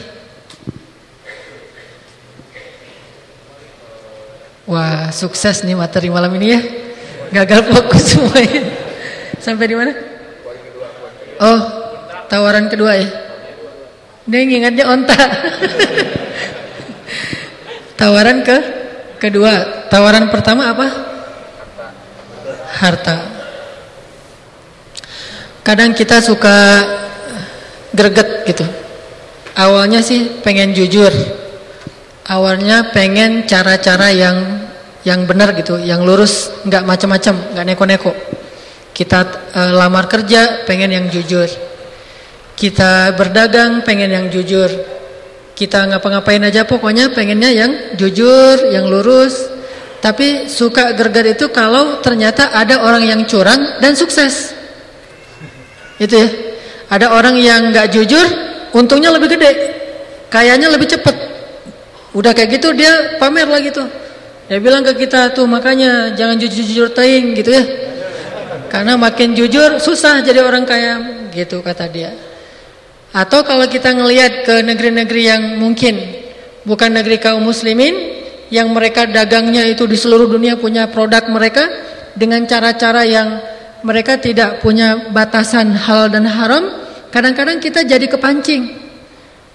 [4.69, 6.61] Wah sukses nih materi malam ini ya.
[7.33, 8.61] Gagal fokus semuanya
[9.41, 9.91] sampai di mana?
[11.41, 11.61] Oh
[12.29, 13.09] tawaran kedua ya.
[14.29, 15.17] Dia ingatnya onta
[18.03, 18.83] tawaran ke
[19.23, 20.83] Kedua, tawaran pertama apa?
[22.75, 23.23] Harta.
[25.63, 26.83] Kadang kita suka
[27.95, 28.67] greget gitu.
[29.55, 31.07] Awalnya sih pengen jujur.
[32.27, 34.67] Awalnya pengen cara-cara yang
[35.07, 38.11] yang benar gitu, yang lurus, nggak macam-macam, nggak neko-neko.
[38.91, 39.19] Kita
[39.55, 41.47] e, lamar kerja pengen yang jujur.
[42.59, 44.67] Kita berdagang pengen yang jujur
[45.53, 49.49] kita ngapa-ngapain aja pokoknya pengennya yang jujur, yang lurus.
[50.03, 54.51] Tapi suka gergar itu kalau ternyata ada orang yang curang dan sukses.
[55.95, 56.29] Itu ya.
[56.91, 58.25] Ada orang yang nggak jujur,
[58.75, 59.51] untungnya lebih gede.
[60.27, 61.15] Kayaknya lebih cepet.
[62.13, 63.87] Udah kayak gitu dia pamer lagi tuh.
[64.51, 67.63] Dia bilang ke kita tuh makanya jangan jujur-jujur teing gitu ya.
[68.67, 70.99] Karena makin jujur susah jadi orang kaya
[71.31, 72.32] gitu kata dia.
[73.13, 76.01] Atau kalau kita ngelihat ke negeri-negeri yang mungkin
[76.65, 77.93] bukan negeri kaum muslimin
[78.49, 81.69] yang mereka dagangnya itu di seluruh dunia punya produk mereka
[82.17, 83.37] dengan cara-cara yang
[83.83, 86.63] mereka tidak punya batasan halal dan haram,
[87.11, 88.81] kadang-kadang kita jadi kepancing.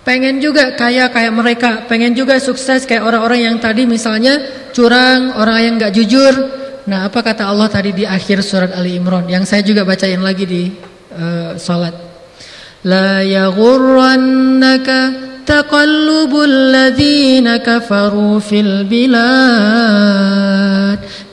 [0.05, 4.40] Pengen juga kaya kayak mereka, pengen juga sukses kayak orang-orang yang tadi misalnya
[4.73, 6.35] curang, orang yang nggak jujur.
[6.88, 10.44] Nah, apa kata Allah tadi di akhir surat Ali Imran yang saya juga bacain lagi
[10.49, 10.62] di
[11.12, 12.08] uh, salat.
[12.84, 14.89] لا يغرنك
[15.48, 19.24] تقلب الذين كفروا في البلاد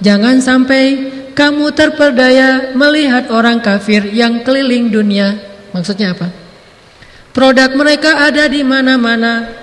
[0.00, 5.36] Jangan sampai kamu terperdaya melihat orang kafir yang keliling dunia.
[5.76, 6.32] Maksudnya apa?
[7.36, 9.60] Produk mereka ada di mana-mana.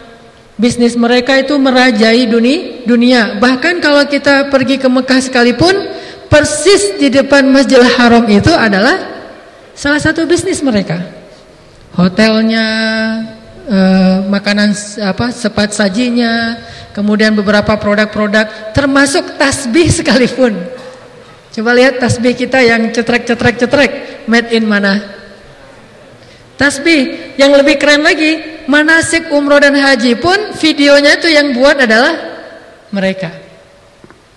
[0.61, 3.41] Bisnis mereka itu merajai dunia, dunia.
[3.41, 5.73] Bahkan kalau kita pergi ke Mekah sekalipun,
[6.29, 9.01] persis di depan Masjidil Haram itu adalah
[9.73, 11.17] salah satu bisnis mereka
[11.96, 12.66] hotelnya,
[13.68, 14.72] eh, makanan
[15.04, 16.56] apa sepat sajinya,
[16.96, 20.56] kemudian beberapa produk-produk termasuk tasbih sekalipun.
[21.52, 25.20] Coba lihat tasbih kita yang cetrek-cetrek-cetrek, made in mana?
[26.56, 32.14] Tasbih yang lebih keren lagi, manasik umroh dan haji pun videonya itu yang buat adalah
[32.88, 33.28] mereka.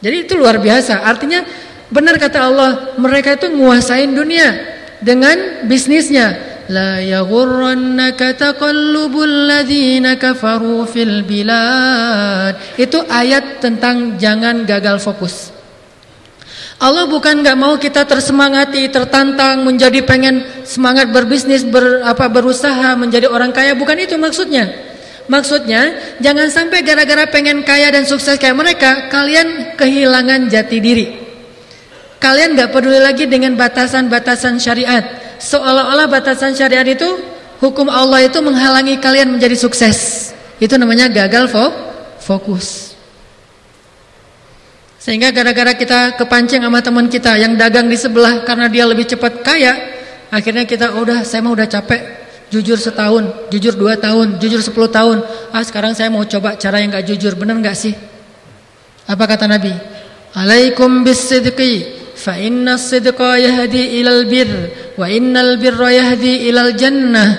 [0.03, 1.07] Jadi itu luar biasa.
[1.07, 1.45] Artinya
[1.87, 11.26] benar kata Allah, mereka itu nguasain dunia dengan bisnisnya لا يغرنك تقلب الذين كفروا fil
[11.26, 12.54] bilad.
[12.78, 15.50] Itu ayat tentang jangan gagal fokus.
[16.80, 23.28] Allah bukan nggak mau kita tersemangati, tertantang, menjadi pengen semangat berbisnis, ber, apa berusaha menjadi
[23.28, 24.64] orang kaya, bukan itu maksudnya.
[25.28, 31.06] Maksudnya, jangan sampai gara-gara pengen kaya dan sukses kayak mereka, kalian kehilangan jati diri.
[32.16, 35.04] Kalian nggak peduli lagi dengan batasan-batasan syariat.
[35.39, 37.07] Seolah-olah batasan syariat itu
[37.59, 40.31] hukum Allah itu menghalangi kalian menjadi sukses.
[40.59, 41.65] Itu namanya gagal fo
[42.19, 42.95] fokus.
[45.05, 49.45] Sehingga gara-gara kita kepancing sama teman kita yang dagang di sebelah karena dia lebih cepat
[49.45, 49.73] kaya,
[50.33, 52.01] akhirnya kita oh, udah saya mau udah capek
[52.49, 55.21] jujur setahun, jujur dua tahun, jujur sepuluh tahun.
[55.53, 57.93] Ah sekarang saya mau coba cara yang gak jujur, benar nggak sih?
[59.05, 59.69] Apa kata Nabi?
[60.33, 67.38] Alaikum bisidqi فإن الصدق يهدي إلى البر وإن البر يهدي إلى الجنة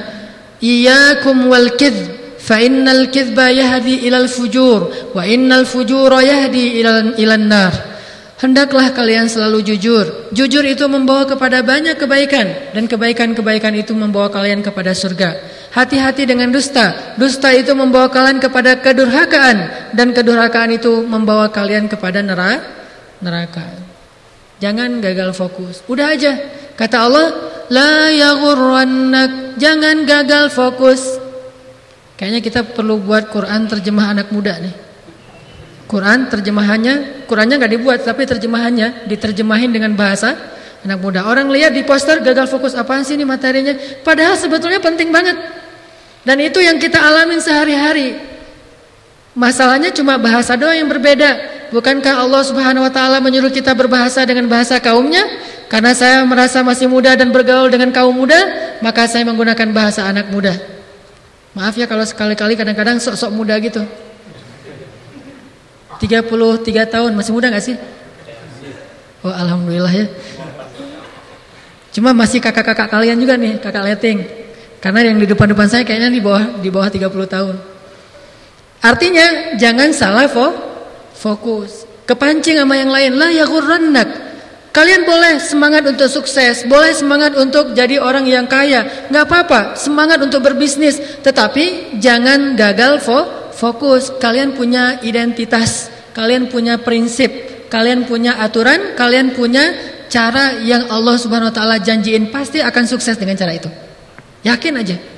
[0.63, 2.07] إياكم والكذب
[2.39, 7.73] فإن الكذب يهدي إلى الفجور وإن الفجور يهدي إلى إلى النار
[8.41, 10.33] Hendaklah kalian selalu jujur.
[10.33, 15.37] Jujur itu membawa kepada banyak kebaikan dan kebaikan-kebaikan itu membawa kalian kepada surga.
[15.69, 17.13] Hati-hati dengan dusta.
[17.21, 23.84] Dusta itu membawa kalian kepada kedurhakaan dan kedurhakaan itu membawa kalian kepada neraka.
[24.56, 25.84] Jangan gagal fokus.
[25.86, 26.32] Udah aja.
[26.76, 27.26] Kata Allah,
[27.68, 29.60] la yaghurrannak.
[29.60, 31.00] Jangan gagal fokus.
[32.16, 34.74] Kayaknya kita perlu buat Quran terjemah anak muda nih.
[35.86, 40.34] Quran terjemahannya, Qurannya nggak dibuat tapi terjemahannya diterjemahin dengan bahasa
[40.82, 41.28] anak muda.
[41.30, 43.76] Orang lihat di poster gagal fokus apaan sih ini materinya?
[44.02, 45.38] Padahal sebetulnya penting banget.
[46.26, 48.18] Dan itu yang kita alamin sehari-hari.
[49.36, 51.55] Masalahnya cuma bahasa doang yang berbeda.
[51.74, 55.26] Bukankah Allah Subhanahu wa taala menyuruh kita berbahasa dengan bahasa kaumnya?
[55.66, 58.38] Karena saya merasa masih muda dan bergaul dengan kaum muda,
[58.78, 60.54] maka saya menggunakan bahasa anak muda.
[61.58, 63.82] Maaf ya kalau sekali-kali kadang-kadang sok-sok muda gitu.
[65.98, 67.76] 33 tahun, masih muda gak sih?
[69.24, 70.06] Oh, alhamdulillah ya.
[71.90, 74.22] Cuma masih kakak-kakak kalian juga nih, kakak leting.
[74.78, 77.56] Karena yang di depan-depan saya kayaknya di bawah di bawah 30 tahun.
[78.84, 80.52] Artinya jangan salah fo,
[81.16, 81.88] fokus.
[82.06, 84.08] Kepancing sama yang lain lah ya yaghurrannak.
[84.70, 90.20] Kalian boleh semangat untuk sukses, boleh semangat untuk jadi orang yang kaya, nggak apa-apa, semangat
[90.20, 93.24] untuk berbisnis, tetapi jangan gagal fo,
[93.56, 94.12] fokus.
[94.20, 99.72] Kalian punya identitas, kalian punya prinsip, kalian punya aturan, kalian punya
[100.12, 103.72] cara yang Allah Subhanahu wa taala janjiin pasti akan sukses dengan cara itu.
[104.44, 105.15] Yakin aja.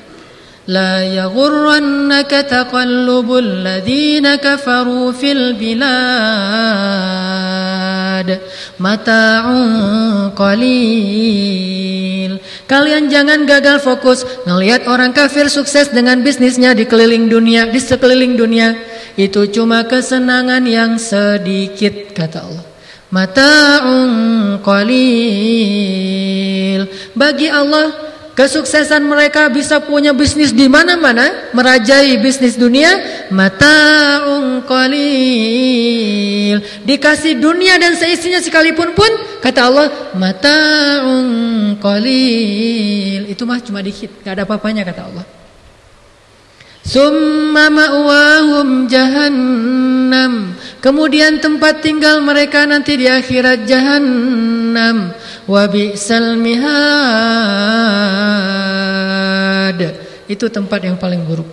[0.69, 5.89] La yaghurrannaka taqallubul ladzina kafaru fil bilad
[8.77, 12.37] mata'un qalil.
[12.69, 18.37] Kalian jangan gagal fokus ngelihat orang kafir sukses dengan bisnisnya di keliling dunia, di sekeliling
[18.37, 18.77] dunia.
[19.17, 22.69] Itu cuma kesenangan yang sedikit kata Allah.
[23.09, 26.13] Mata'un qalil.
[27.17, 28.08] Bagi Allah
[28.39, 32.87] Kesuksesan mereka bisa punya bisnis di mana-mana, merajai bisnis dunia,
[33.35, 34.23] mata
[34.63, 36.63] qalil.
[36.87, 39.11] Dikasih dunia dan seisinya sekalipun pun
[39.43, 40.55] kata Allah, mata
[41.83, 43.27] qalil.
[43.27, 45.38] Itu mah cuma dikit, gak ada apa-apanya kata Allah.
[46.89, 50.57] Summa ma'wahum jahannam.
[50.81, 55.13] Kemudian tempat tinggal mereka nanti di akhirat jahannam
[55.45, 55.69] wa
[56.41, 56.81] mihad.
[60.33, 61.45] Itu tempat yang paling buruk.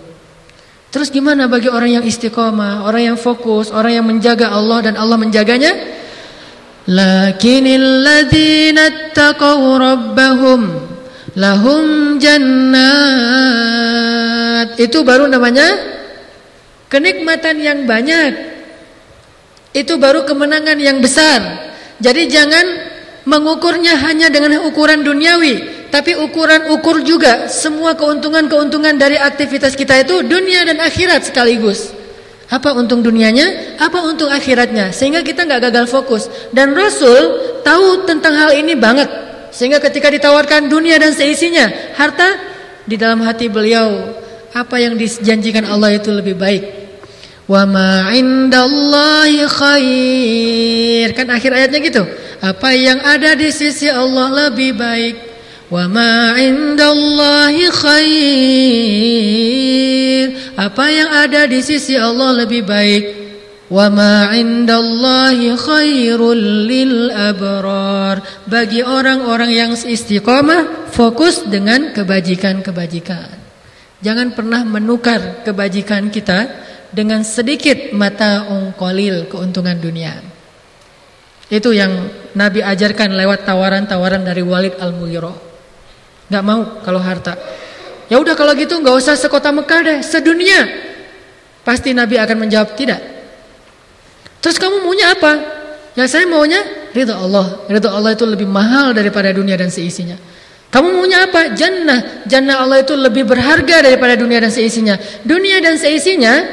[0.88, 5.20] Terus gimana bagi orang yang istiqomah, orang yang fokus, orang yang menjaga Allah dan Allah
[5.20, 6.00] menjaganya?
[6.88, 10.80] Lakinil ladzina taqaw rabbahum
[11.36, 14.35] lahum jannat.
[14.78, 15.66] Itu baru namanya
[16.88, 18.56] kenikmatan yang banyak.
[19.76, 21.68] Itu baru kemenangan yang besar.
[22.00, 22.64] Jadi jangan
[23.26, 30.22] mengukurnya hanya dengan ukuran duniawi, tapi ukuran ukur juga semua keuntungan-keuntungan dari aktivitas kita itu
[30.24, 31.92] dunia dan akhirat sekaligus.
[32.46, 36.30] Apa untung dunianya, apa untung akhiratnya, sehingga kita nggak gagal fokus.
[36.54, 39.10] Dan Rasul tahu tentang hal ini banget,
[39.50, 41.66] sehingga ketika ditawarkan dunia dan seisinya,
[41.98, 42.38] harta
[42.86, 44.14] di dalam hati beliau,
[44.56, 46.64] apa yang dijanjikan Allah itu lebih baik.
[47.46, 51.14] Wa ma indallahi khair.
[51.14, 52.02] Kan akhir ayatnya gitu.
[52.42, 55.14] Apa yang ada di sisi Allah lebih baik.
[55.70, 58.66] Wa ma indallahi khair.
[60.58, 63.04] Apa yang ada di sisi Allah lebih baik.
[63.70, 68.26] Wa ma indallahi khairul lil abrar.
[68.50, 73.45] Bagi orang-orang yang istiqamah fokus dengan kebajikan-kebajikan.
[74.04, 80.20] Jangan pernah menukar kebajikan kita dengan sedikit mata ungkolil keuntungan dunia.
[81.46, 85.36] Itu yang Nabi ajarkan lewat tawaran-tawaran dari Walid Al-Mughirah.
[86.26, 87.38] Gak mau kalau harta.
[88.06, 90.62] Ya udah kalau gitu nggak usah sekota Mekah deh, sedunia.
[91.66, 93.02] Pasti Nabi akan menjawab tidak.
[94.38, 95.32] Terus kamu maunya apa?
[95.98, 96.62] Ya saya maunya
[96.94, 97.66] ridha Allah.
[97.66, 100.14] Ridha Allah itu lebih mahal daripada dunia dan seisinya.
[100.76, 101.56] Kamu maunya apa?
[101.56, 102.28] Jannah.
[102.28, 105.00] Jannah Allah itu lebih berharga daripada dunia dan seisinya.
[105.24, 106.44] Dunia dan seisinya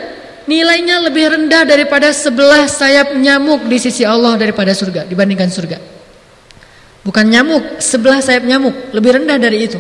[0.48, 5.78] nilainya lebih rendah daripada sebelah sayap nyamuk di sisi Allah daripada surga dibandingkan surga.
[7.04, 9.76] Bukan nyamuk, sebelah sayap nyamuk lebih rendah dari itu.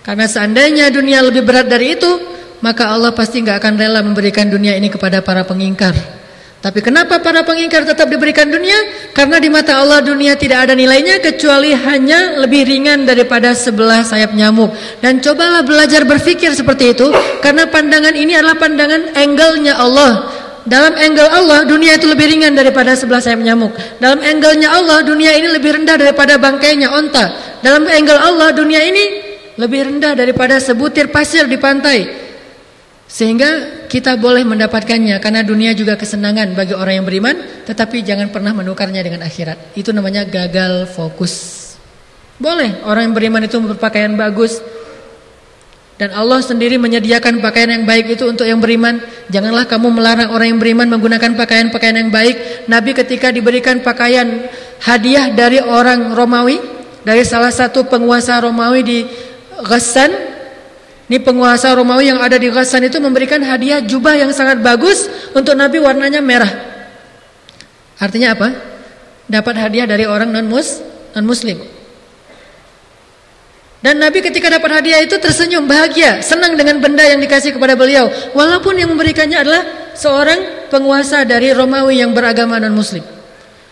[0.00, 2.08] Karena seandainya dunia lebih berat dari itu,
[2.64, 5.92] maka Allah pasti nggak akan rela memberikan dunia ini kepada para pengingkar.
[6.64, 9.12] Tapi kenapa para pengingkar tetap diberikan dunia?
[9.12, 14.32] Karena di mata Allah dunia tidak ada nilainya kecuali hanya lebih ringan daripada sebelah sayap
[14.32, 14.72] nyamuk.
[15.04, 17.12] Dan cobalah belajar berpikir seperti itu
[17.44, 20.32] karena pandangan ini adalah pandangan angle-nya Allah.
[20.64, 23.76] Dalam angle Allah dunia itu lebih ringan daripada sebelah sayap nyamuk.
[24.00, 27.60] Dalam angle-nya Allah dunia ini lebih rendah daripada bangkainya onta.
[27.60, 29.04] Dalam angle Allah dunia ini
[29.60, 32.23] lebih rendah daripada sebutir pasir di pantai.
[33.04, 37.36] Sehingga kita boleh mendapatkannya karena dunia juga kesenangan bagi orang yang beriman,
[37.68, 39.76] tetapi jangan pernah menukarnya dengan akhirat.
[39.76, 41.62] Itu namanya gagal fokus.
[42.40, 44.58] Boleh orang yang beriman itu berpakaian bagus
[45.94, 48.98] dan Allah sendiri menyediakan pakaian yang baik itu untuk yang beriman.
[49.30, 52.66] Janganlah kamu melarang orang yang beriman menggunakan pakaian-pakaian yang baik.
[52.66, 54.50] Nabi ketika diberikan pakaian
[54.82, 56.58] hadiah dari orang Romawi,
[57.06, 58.98] dari salah satu penguasa Romawi di
[59.62, 60.10] Ghassan,
[61.04, 65.04] ini penguasa Romawi yang ada di Ghassan itu memberikan hadiah jubah yang sangat bagus
[65.36, 66.48] untuk Nabi warnanya merah.
[68.00, 68.48] Artinya apa?
[69.28, 70.80] Dapat hadiah dari orang non-mus,
[71.12, 71.60] non-muslim.
[73.84, 78.08] Dan Nabi ketika dapat hadiah itu tersenyum bahagia, senang dengan benda yang dikasih kepada beliau.
[78.32, 83.04] Walaupun yang memberikannya adalah seorang penguasa dari Romawi yang beragama non-muslim.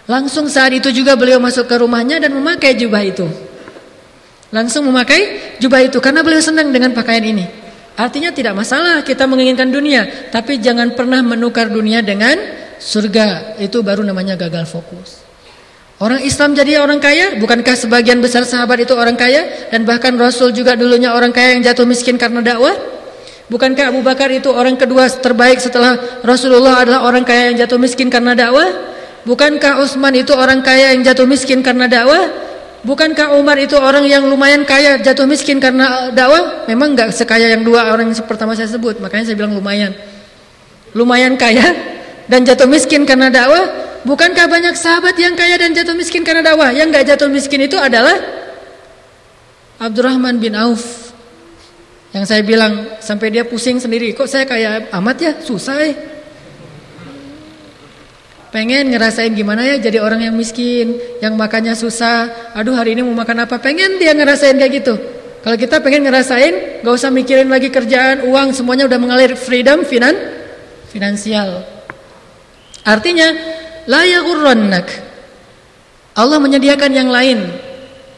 [0.04, 3.24] Langsung saat itu juga beliau masuk ke rumahnya dan memakai jubah itu.
[4.52, 7.48] Langsung memakai jubah itu karena beliau senang dengan pakaian ini.
[7.96, 12.36] Artinya tidak masalah kita menginginkan dunia, tapi jangan pernah menukar dunia dengan
[12.76, 13.56] surga.
[13.60, 15.24] Itu baru namanya gagal fokus.
[15.96, 20.52] Orang Islam jadi orang kaya, bukankah sebagian besar sahabat itu orang kaya dan bahkan Rasul
[20.52, 22.74] juga dulunya orang kaya yang jatuh miskin karena dakwah?
[23.46, 28.10] Bukankah Abu Bakar itu orang kedua terbaik setelah Rasulullah adalah orang kaya yang jatuh miskin
[28.10, 28.68] karena dakwah?
[29.22, 32.51] Bukankah Utsman itu orang kaya yang jatuh miskin karena dakwah?
[32.82, 36.66] Bukankah Umar itu orang yang lumayan kaya jatuh miskin karena dakwah?
[36.66, 39.94] Memang nggak sekaya yang dua orang yang pertama saya sebut, makanya saya bilang lumayan.
[40.90, 41.62] Lumayan kaya
[42.26, 43.94] dan jatuh miskin karena dakwah.
[44.02, 46.74] Bukankah banyak sahabat yang kaya dan jatuh miskin karena dakwah?
[46.74, 48.18] Yang nggak jatuh miskin itu adalah
[49.78, 51.14] Abdurrahman bin Auf.
[52.10, 55.32] Yang saya bilang sampai dia pusing sendiri, kok saya kaya amat ya?
[55.38, 55.94] Susah eh.
[58.52, 62.52] Pengen ngerasain gimana ya jadi orang yang miskin, yang makannya susah.
[62.52, 63.56] Aduh hari ini mau makan apa?
[63.56, 64.94] Pengen dia ngerasain kayak gitu.
[65.40, 70.14] Kalau kita pengen ngerasain, gak usah mikirin lagi kerjaan, uang, semuanya udah mengalir freedom finan,
[70.86, 71.66] finansial.
[72.86, 73.26] Artinya,
[73.90, 74.86] la yaghurrannak.
[76.14, 77.42] Allah menyediakan yang lain.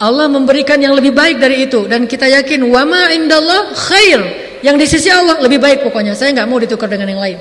[0.03, 4.20] Allah memberikan yang lebih baik dari itu dan kita yakin wama indallah khair.
[4.61, 6.12] Yang di sisi Allah lebih baik pokoknya.
[6.18, 7.39] Saya nggak mau ditukar dengan yang lain.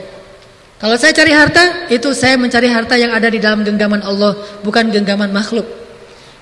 [0.83, 4.35] Kalau saya cari harta, itu saya mencari harta yang ada di dalam genggaman Allah,
[4.67, 5.63] bukan genggaman makhluk.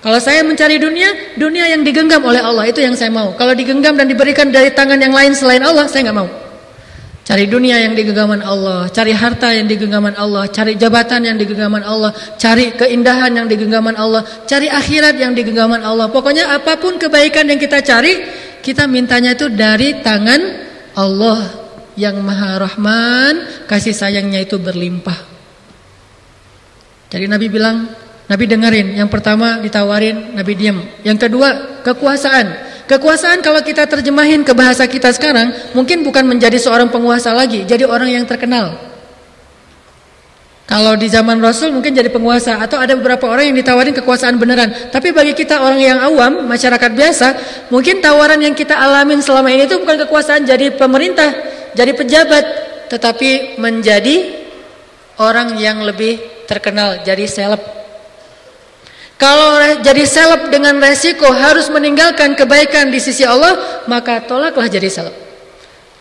[0.01, 3.37] Kalau saya mencari dunia, dunia yang digenggam oleh Allah itu yang saya mau.
[3.37, 6.25] Kalau digenggam dan diberikan dari tangan yang lain selain Allah, saya nggak mau.
[7.21, 12.09] Cari dunia yang digenggaman Allah, cari harta yang digenggaman Allah, cari jabatan yang digenggaman Allah,
[12.41, 16.09] cari keindahan yang digenggaman Allah, cari akhirat yang digenggaman Allah.
[16.09, 18.25] Pokoknya apa pun kebaikan yang kita cari,
[18.65, 20.41] kita mintanya itu dari tangan
[20.97, 21.60] Allah
[22.01, 25.29] yang maha rahman kasih sayangnya itu berlimpah.
[27.13, 27.85] Jadi Nabi bilang
[28.25, 28.97] Nabi dengerin.
[28.97, 32.73] Yang pertama ditawarin Nabi diam yang kedua kekuasaan.
[32.89, 37.85] Kekuasaan kalau kita terjemahin ke bahasa kita sekarang mungkin bukan menjadi seorang penguasa lagi jadi
[37.85, 38.91] orang yang terkenal.
[40.71, 44.71] Kalau di zaman Rasul mungkin jadi penguasa atau ada beberapa orang yang ditawarin kekuasaan beneran.
[44.87, 47.27] Tapi bagi kita orang yang awam, masyarakat biasa,
[47.67, 51.27] mungkin tawaran yang kita alamin selama ini itu bukan kekuasaan jadi pemerintah,
[51.77, 52.45] jadi pejabat,
[52.91, 54.41] tetapi menjadi
[55.21, 57.61] orang yang lebih terkenal, jadi seleb.
[59.15, 65.13] Kalau jadi seleb dengan resiko harus meninggalkan kebaikan di sisi Allah, maka tolaklah jadi seleb.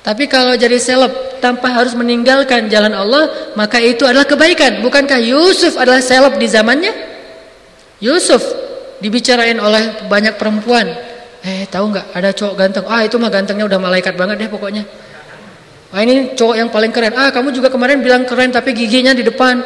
[0.01, 1.13] Tapi kalau jadi seleb
[1.45, 4.81] tanpa harus meninggalkan jalan Allah, maka itu adalah kebaikan.
[4.81, 6.93] Bukankah Yusuf adalah seleb di zamannya?
[8.01, 8.41] Yusuf
[9.05, 10.89] dibicarain oleh banyak perempuan.
[11.45, 12.85] Eh, tahu nggak ada cowok ganteng?
[12.89, 14.85] Ah, itu mah gantengnya udah malaikat banget deh pokoknya.
[15.91, 17.15] Ah, ini cowok yang paling keren.
[17.19, 19.59] Ah, kamu juga kemarin bilang keren tapi giginya di depan.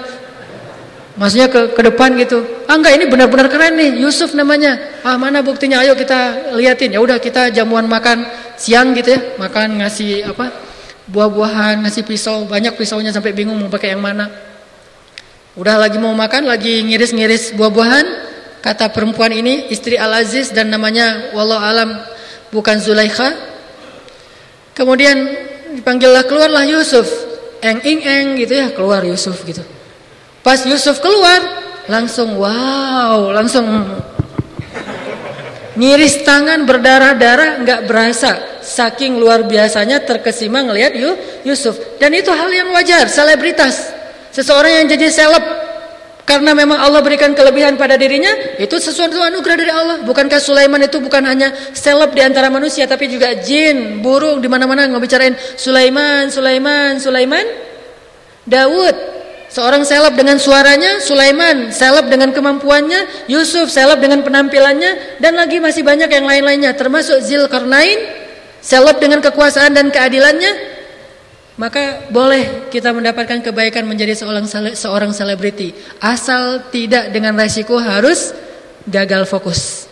[1.15, 2.43] Maksudnya ke, ke depan gitu.
[2.67, 4.99] Ah enggak ini benar-benar keren nih Yusuf namanya.
[5.07, 6.91] Ah mana buktinya ayo kita liatin.
[6.91, 8.27] Ya udah kita jamuan makan
[8.59, 9.21] siang gitu ya.
[9.39, 10.51] Makan ngasih apa?
[11.07, 12.51] Buah-buahan, ngasih pisau.
[12.51, 14.27] Banyak pisaunya sampai bingung mau pakai yang mana.
[15.55, 18.07] Udah lagi mau makan, lagi ngiris-ngiris buah-buahan.
[18.59, 21.91] Kata perempuan ini istri Al-Aziz dan namanya wallahu alam
[22.51, 23.31] bukan Zulaikha.
[24.75, 25.15] Kemudian
[25.79, 27.07] dipanggillah keluarlah Yusuf.
[27.65, 29.65] Eng ing eng gitu ya, keluar Yusuf gitu.
[30.45, 31.41] Pas Yusuf keluar,
[31.89, 33.65] langsung wow, langsung
[35.75, 40.95] ngiris tangan berdarah-darah nggak berasa saking luar biasanya terkesima ngelihat
[41.43, 43.91] Yusuf dan itu hal yang wajar selebritas
[44.31, 45.43] seseorang yang jadi seleb
[46.25, 49.97] karena memang Allah berikan kelebihan pada dirinya itu sesuatu anugerah dari Allah.
[50.09, 54.89] Bukankah Sulaiman itu bukan hanya seleb di antara manusia tapi juga jin burung di mana-mana
[54.89, 57.47] ngobicarain Sulaiman Sulaiman Sulaiman.
[58.45, 59.15] Daud
[59.55, 65.87] Seorang seleb dengan suaranya, Sulaiman seleb dengan kemampuannya, Yusuf seleb dengan penampilannya, dan lagi masih
[65.87, 68.03] banyak yang lain-lainnya, termasuk Zilkarnain
[68.59, 70.74] seleb dengan kekuasaan dan keadilannya.
[71.55, 74.43] Maka boleh kita mendapatkan kebaikan menjadi seorang
[74.75, 75.71] seorang selebriti,
[76.03, 78.35] asal tidak dengan resiko harus
[78.91, 79.87] gagal fokus.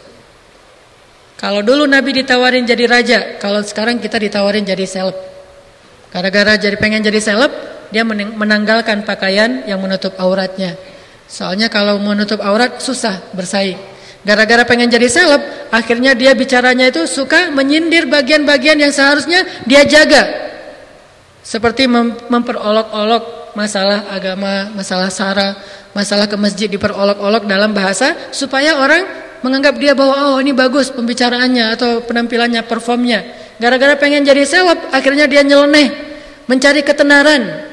[1.38, 5.14] Kalau dulu Nabi ditawarin jadi raja, kalau sekarang kita ditawarin jadi seleb.
[6.10, 7.50] Gara-gara jadi pengen jadi seleb,
[7.94, 10.74] dia menanggalkan pakaian yang menutup auratnya.
[11.30, 13.78] Soalnya kalau menutup aurat susah bersaing.
[14.22, 20.41] Gara-gara pengen jadi seleb, akhirnya dia bicaranya itu suka menyindir bagian-bagian yang seharusnya dia jaga.
[21.42, 25.58] Seperti mem memperolok-olok masalah agama, masalah sara,
[25.92, 29.02] masalah ke masjid diperolok-olok dalam bahasa supaya orang
[29.42, 33.26] menganggap dia bahwa oh ini bagus pembicaraannya atau penampilannya, performnya.
[33.58, 35.90] Gara-gara pengen jadi seleb, akhirnya dia nyeleneh,
[36.46, 37.70] mencari ketenaran,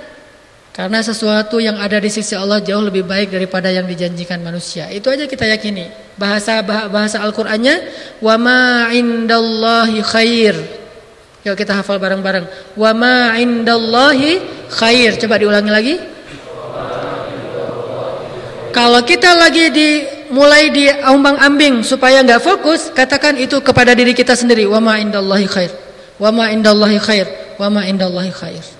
[0.80, 4.88] Karena sesuatu yang ada di sisi Allah jauh lebih baik daripada yang dijanjikan manusia.
[4.88, 5.91] Itu aja kita yakini.
[6.15, 7.76] Bahasa bahasa Al-Qur'annya
[8.24, 10.78] wa ma indallahi khair.
[11.47, 12.75] Yuk kita hafal bareng-bareng.
[12.75, 15.15] Wa ma indallahi khair.
[15.21, 15.95] Coba diulangi lagi.
[18.69, 19.89] Kalau kita lagi di
[20.29, 24.67] mulai di ambang-ambing supaya nggak fokus, katakan itu kepada diri kita sendiri.
[24.67, 25.71] Wa ma indallahi khair.
[26.19, 27.27] Wa ma indallahi khair.
[27.55, 28.79] Wa ma indallahi khair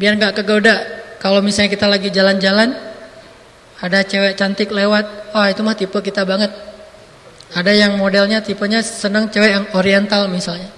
[0.00, 0.80] biar nggak kegoda
[1.20, 2.72] kalau misalnya kita lagi jalan-jalan
[3.84, 6.48] ada cewek cantik lewat oh itu mah tipe kita banget
[7.50, 10.70] ada yang modelnya tipenya senang cewek yang oriental misalnya.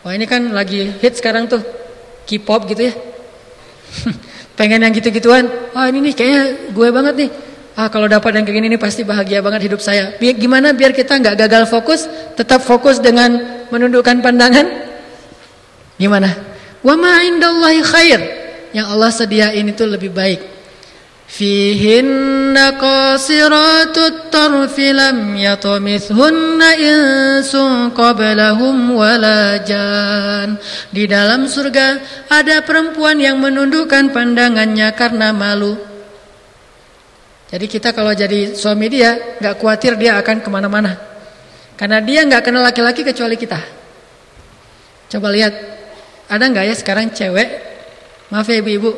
[0.00, 1.60] Wah ini kan lagi hit sekarang tuh.
[2.24, 2.94] K-pop gitu ya.
[4.58, 5.44] Pengen yang gitu-gituan.
[5.76, 6.42] Wah ini nih kayaknya
[6.72, 7.30] gue banget nih.
[7.78, 10.16] Ah kalau dapat yang kayak gini nih pasti bahagia banget hidup saya.
[10.16, 14.66] Biar, gimana biar kita nggak gagal fokus tetap fokus dengan menundukkan pandangan?
[16.00, 16.32] Gimana?
[16.82, 18.20] Wa ma indallahi khair.
[18.72, 20.57] Yang Allah sediain itu lebih baik.
[21.28, 30.56] Fihinna qasiratut tarfi lam yatumithunna insun qablahum wala jan.
[30.88, 32.00] Di dalam surga
[32.32, 35.76] ada perempuan yang menundukkan pandangannya karena malu.
[37.48, 40.96] Jadi kita kalau jadi suami dia nggak khawatir dia akan ke mana-mana.
[41.76, 43.60] Karena dia nggak kenal laki-laki kecuali kita.
[45.12, 45.52] Coba lihat,
[46.28, 47.68] ada nggak ya sekarang cewek
[48.28, 48.92] Maaf ya ibu-ibu.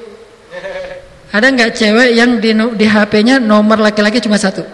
[1.31, 4.67] Ada nggak cewek yang di, di HP-nya nomor laki-laki cuma satu?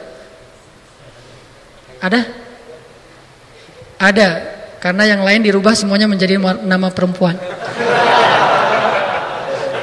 [2.00, 2.24] Ada?
[4.00, 4.28] Ada.
[4.80, 7.36] Karena yang lain dirubah semuanya menjadi nama perempuan.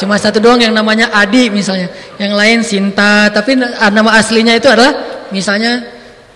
[0.01, 1.93] Cuma satu doang yang namanya Adi misalnya.
[2.17, 3.30] Yang lain Sinta.
[3.30, 5.86] Tapi nama aslinya itu adalah misalnya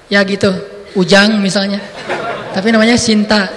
[0.06, 0.54] ya gitu.
[0.94, 1.82] Ujang misalnya.
[2.54, 3.50] Tapi namanya Sinta.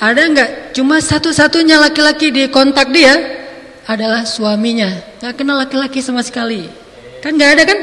[0.00, 3.41] Ada nggak cuma satu-satunya laki-laki di kontak dia
[3.86, 4.90] adalah suaminya.
[5.22, 6.66] Nggak kenal laki-laki sama sekali.
[7.22, 7.78] Kan nggak ada kan?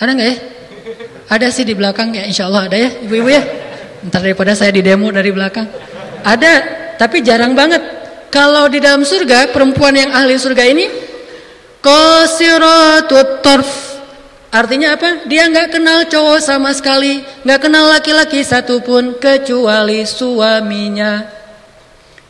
[0.00, 0.36] Ada nggak ya?
[1.30, 3.42] Ada sih di belakang ya Insya Allah ada ya ibu-ibu ya.
[4.06, 5.68] Ntar daripada saya di demo dari belakang.
[6.24, 6.52] Ada,
[6.96, 7.80] tapi jarang banget.
[8.32, 10.86] Kalau di dalam surga perempuan yang ahli surga ini
[11.82, 13.90] qasiratut tarf
[14.50, 15.30] Artinya apa?
[15.30, 21.22] Dia nggak kenal cowok sama sekali, nggak kenal laki-laki satupun kecuali suaminya.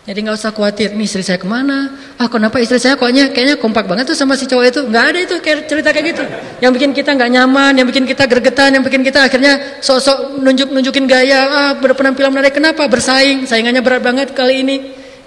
[0.01, 1.93] Jadi nggak usah khawatir, nih istri saya ke mana?
[2.17, 4.81] Ah kenapa istri saya koknya kayaknya kompak banget tuh sama si cowok itu?
[4.89, 6.25] Nggak ada itu kayak cerita kayak gitu.
[6.65, 10.73] Yang bikin kita nggak nyaman, yang bikin kita gergetan, yang bikin kita akhirnya sok-sok nunjuk
[10.73, 12.57] nunjukin gaya, ah berpenampilan menarik.
[12.57, 12.89] Kenapa?
[12.89, 14.77] Bersaing, saingannya berat banget kali ini.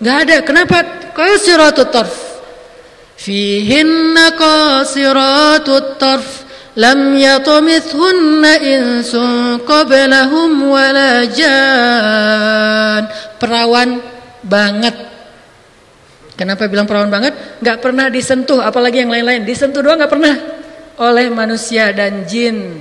[0.01, 0.37] Nggak ada.
[0.41, 0.77] Kenapa?
[1.13, 2.13] Qasiratut tarf.
[3.13, 13.05] Fihinna qasiratut tarf lam yatumithunna insun qablahum wala jan
[13.37, 14.01] perawan
[14.43, 14.95] banget.
[16.33, 17.61] Kenapa bilang perawan banget?
[17.61, 19.47] Nggak pernah disentuh apalagi yang lain-lain.
[19.47, 20.35] Disentuh doang nggak pernah.
[21.01, 22.79] Oleh manusia dan jin.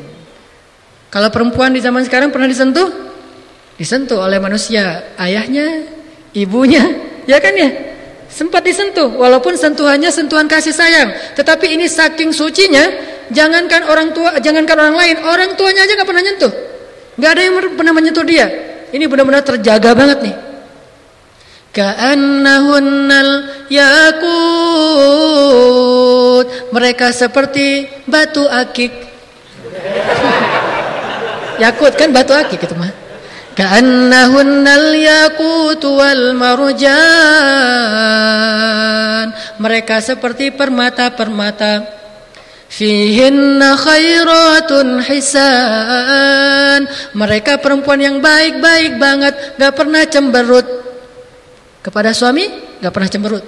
[1.12, 2.88] Kalau perempuan di zaman sekarang pernah disentuh?
[3.76, 5.14] Disentuh oleh manusia.
[5.16, 5.86] Ayahnya
[6.36, 6.82] ibunya
[7.30, 7.70] ya kan ya?
[8.32, 11.12] Sempat disentuh walaupun sentuhannya sentuhan kasih sayang.
[11.36, 16.24] Tetapi ini saking sucinya Jangankan orang tua, jangankan orang lain, orang tuanya aja nggak pernah
[16.24, 16.52] nyentuh.
[17.16, 18.46] Nggak ada yang pernah menyentuh dia.
[18.92, 20.34] Ini benar-benar terjaga banget nih.
[21.72, 23.32] Ka'annahunnal
[23.72, 24.28] yakut.
[26.68, 28.92] Mereka seperti batu akik.
[31.56, 32.92] yakut kan batu akik itu mah.
[33.56, 36.92] Ka'annahunnal yakut wal marjan.
[39.62, 42.02] Mereka seperti permata-permata
[42.72, 50.91] Fihinna khairatun hisan Mereka perempuan yang baik-baik banget Gak pernah cemberut
[51.82, 52.46] Kepada suami
[52.80, 53.44] Gak pernah cemberut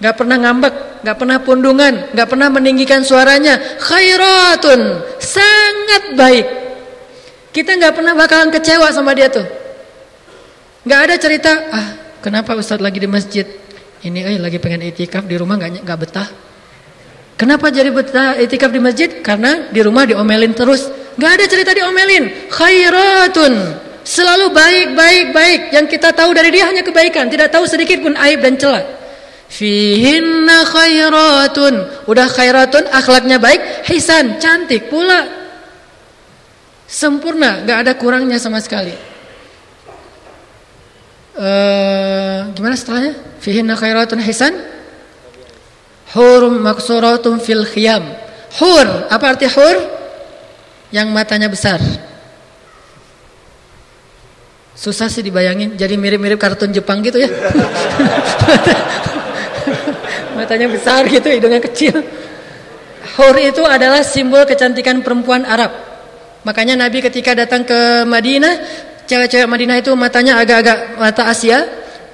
[0.00, 4.80] Gak pernah ngambek Gak pernah pundungan Gak pernah meninggikan suaranya Khairatun
[5.20, 6.46] Sangat baik
[7.52, 9.44] Kita gak pernah bakalan kecewa sama dia tuh
[10.88, 11.86] Gak ada cerita Ah
[12.24, 13.44] kenapa Ustadz lagi di masjid
[14.00, 16.28] Ini eh lagi pengen itikaf di rumah gak, gak betah
[17.40, 19.08] Kenapa jadi betah itikaf di masjid?
[19.24, 20.92] Karena di rumah diomelin terus.
[21.16, 22.52] Gak ada cerita diomelin.
[22.52, 23.52] Khairatun.
[24.10, 25.60] Selalu baik, baik, baik.
[25.70, 27.30] Yang kita tahu dari dia hanya kebaikan.
[27.30, 28.82] Tidak tahu sedikit pun aib dan celah.
[29.46, 32.06] Fihinna khairatun.
[32.10, 33.86] Udah khairatun, akhlaknya baik.
[33.86, 35.30] Hisan, cantik pula.
[36.90, 38.90] Sempurna, gak ada kurangnya sama sekali.
[41.38, 43.14] Uh, gimana setelahnya?
[43.38, 44.58] Fihinna khairatun hisan.
[46.18, 48.02] Hur maksuratun fil khiyam.
[48.58, 49.76] Hur, apa arti hur?
[50.90, 51.78] Yang matanya besar.
[54.80, 57.28] Susah sih dibayangin, jadi mirip-mirip kartun Jepang gitu ya.
[60.40, 62.00] Matanya besar gitu, hidungnya kecil.
[63.20, 65.68] Hur itu adalah simbol kecantikan perempuan Arab.
[66.48, 68.56] Makanya Nabi ketika datang ke Madinah,
[69.04, 71.60] cewek-cewek Madinah itu matanya agak-agak mata Asia.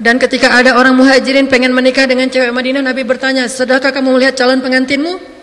[0.03, 4.35] Dan ketika ada orang muhajirin pengen menikah dengan cewek Madinah, Nabi bertanya, sedahkah kamu melihat
[4.35, 5.36] calon pengantinmu?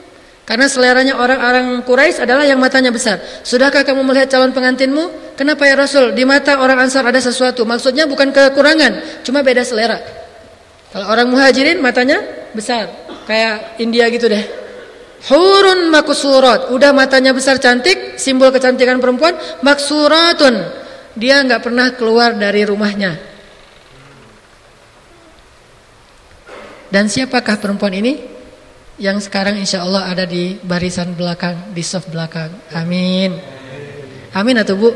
[0.44, 3.24] Karena seleranya orang-orang Quraisy adalah yang matanya besar.
[3.48, 5.36] Sudahkah kamu melihat calon pengantinmu?
[5.40, 6.12] Kenapa ya Rasul?
[6.12, 7.64] Di mata orang Ansar ada sesuatu.
[7.64, 10.04] Maksudnya bukan kekurangan, cuma beda selera.
[10.92, 12.20] Kalau orang Muhajirin matanya
[12.52, 12.92] besar,
[13.24, 14.44] kayak India gitu deh.
[15.32, 19.40] Hurun maksurat, udah matanya besar cantik, simbol kecantikan perempuan.
[19.64, 20.60] Maksuratun,
[21.16, 23.16] dia nggak pernah keluar dari rumahnya.
[26.92, 28.14] Dan siapakah perempuan ini?
[29.02, 32.54] Yang sekarang insya Allah ada di barisan belakang, di soft belakang.
[32.78, 33.34] Amin.
[34.38, 34.90] Amin atau Bu?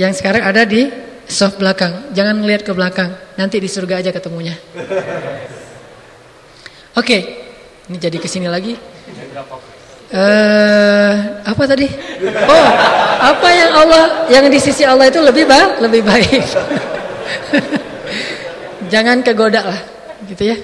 [0.00, 0.88] Yang sekarang ada di
[1.28, 2.16] soft belakang.
[2.16, 3.12] Jangan ngelihat ke belakang.
[3.36, 4.56] Nanti di surga aja ketemunya.
[6.96, 7.20] Oke, okay.
[7.92, 8.74] ini jadi ke sini lagi.
[10.10, 11.14] Uh,
[11.46, 11.86] apa tadi?
[12.48, 12.68] Oh,
[13.22, 16.42] apa yang Allah, yang di sisi Allah itu lebih baik, lebih baik.
[18.92, 19.99] Jangan kegoda lah
[20.30, 20.56] gitu ya.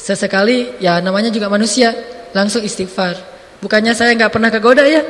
[0.00, 1.92] Sesekali ya namanya juga manusia,
[2.32, 3.20] langsung istighfar.
[3.60, 5.04] Bukannya saya nggak pernah kegoda ya.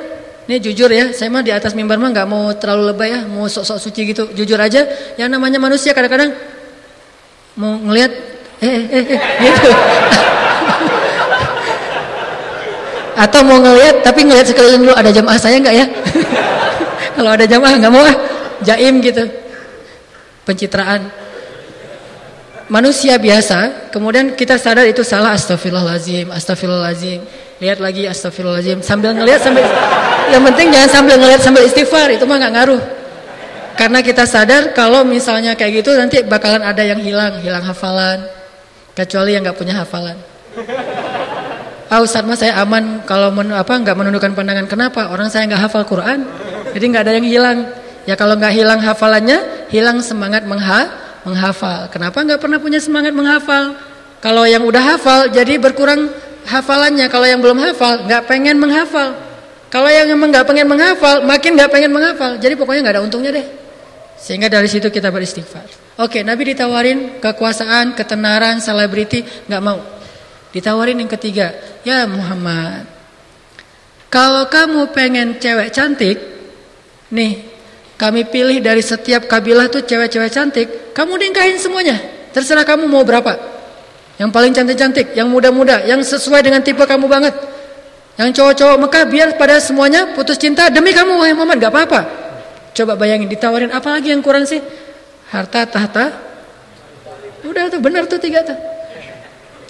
[0.48, 3.44] Ini jujur ya, saya mah di atas mimbar mah nggak mau terlalu lebay ya, mau
[3.46, 4.32] sok-sok suci gitu.
[4.32, 4.88] Jujur aja,
[5.20, 6.32] yang namanya manusia kadang-kadang
[7.60, 8.10] mau ngelihat
[8.64, 9.70] eh eh eh, eh gitu.
[13.28, 15.86] Atau mau ngelihat tapi ngelihat sekeliling dulu ada jamaah saya nggak ya?
[17.20, 18.16] Kalau ada jamaah nggak mau ah,
[18.64, 19.28] jaim gitu.
[20.48, 21.27] Pencitraan
[22.68, 27.20] manusia biasa, kemudian kita sadar itu salah astagfirullahalazim, astagfirullahalazim.
[27.58, 29.66] Lihat lagi astagfirullahalazim sambil ngelihat sambil
[30.30, 32.82] yang penting jangan sambil ngelihat sambil istighfar, itu mah nggak ngaruh.
[33.74, 38.26] Karena kita sadar kalau misalnya kayak gitu nanti bakalan ada yang hilang, hilang hafalan.
[38.94, 40.18] Kecuali yang nggak punya hafalan.
[41.86, 44.66] Ah Ustaz mah saya aman kalau men, apa nggak menundukkan pandangan.
[44.66, 45.08] Kenapa?
[45.14, 46.26] Orang saya nggak hafal Quran.
[46.74, 47.58] Jadi nggak ada yang hilang.
[48.04, 51.92] Ya kalau nggak hilang hafalannya, hilang semangat mengha menghafal.
[51.92, 53.76] Kenapa nggak pernah punya semangat menghafal?
[54.18, 56.10] Kalau yang udah hafal jadi berkurang
[56.48, 57.06] hafalannya.
[57.12, 59.14] Kalau yang belum hafal nggak pengen menghafal.
[59.68, 62.40] Kalau yang emang nggak pengen menghafal makin nggak pengen menghafal.
[62.40, 63.46] Jadi pokoknya nggak ada untungnya deh.
[64.18, 65.68] Sehingga dari situ kita beristighfar.
[66.02, 69.78] Oke, Nabi ditawarin kekuasaan, ketenaran, selebriti, nggak mau.
[70.50, 71.54] Ditawarin yang ketiga,
[71.86, 72.86] ya Muhammad.
[74.08, 76.16] Kalau kamu pengen cewek cantik,
[77.12, 77.57] nih
[77.98, 80.68] kami pilih dari setiap kabilah tuh cewek-cewek cantik.
[80.94, 81.98] Kamu nikahin semuanya.
[82.30, 83.34] Terserah kamu mau berapa.
[84.22, 87.34] Yang paling cantik-cantik, yang muda-muda, yang sesuai dengan tipe kamu banget.
[88.14, 92.00] Yang cowok-cowok Mekah biar pada semuanya putus cinta demi kamu wahai Muhammad, gak apa-apa.
[92.70, 94.62] Coba bayangin ditawarin apa lagi yang kurang sih?
[95.34, 96.06] Harta, tahta.
[97.42, 98.58] Udah tuh benar tuh tiga tuh.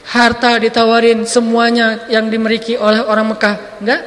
[0.09, 4.01] Harta ditawarin semuanya yang dimiliki oleh orang Mekah, enggak?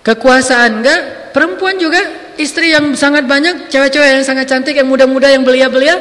[0.00, 1.00] Kekuasaan enggak?
[1.30, 2.00] Perempuan juga
[2.40, 5.94] istri yang sangat banyak, cewek-cewek yang sangat cantik, yang muda-muda, yang belia-belia.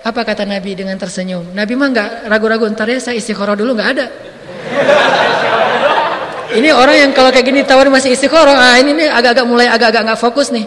[0.00, 1.52] Apa kata Nabi dengan tersenyum?
[1.52, 4.06] Nabi mah nggak ragu-ragu, ntar ya saya istiqoroh dulu nggak ada.
[6.50, 10.02] Ini orang yang kalau kayak gini tawar masih istiqoroh, ah ini nih agak-agak mulai agak-agak
[10.08, 10.66] nggak fokus nih.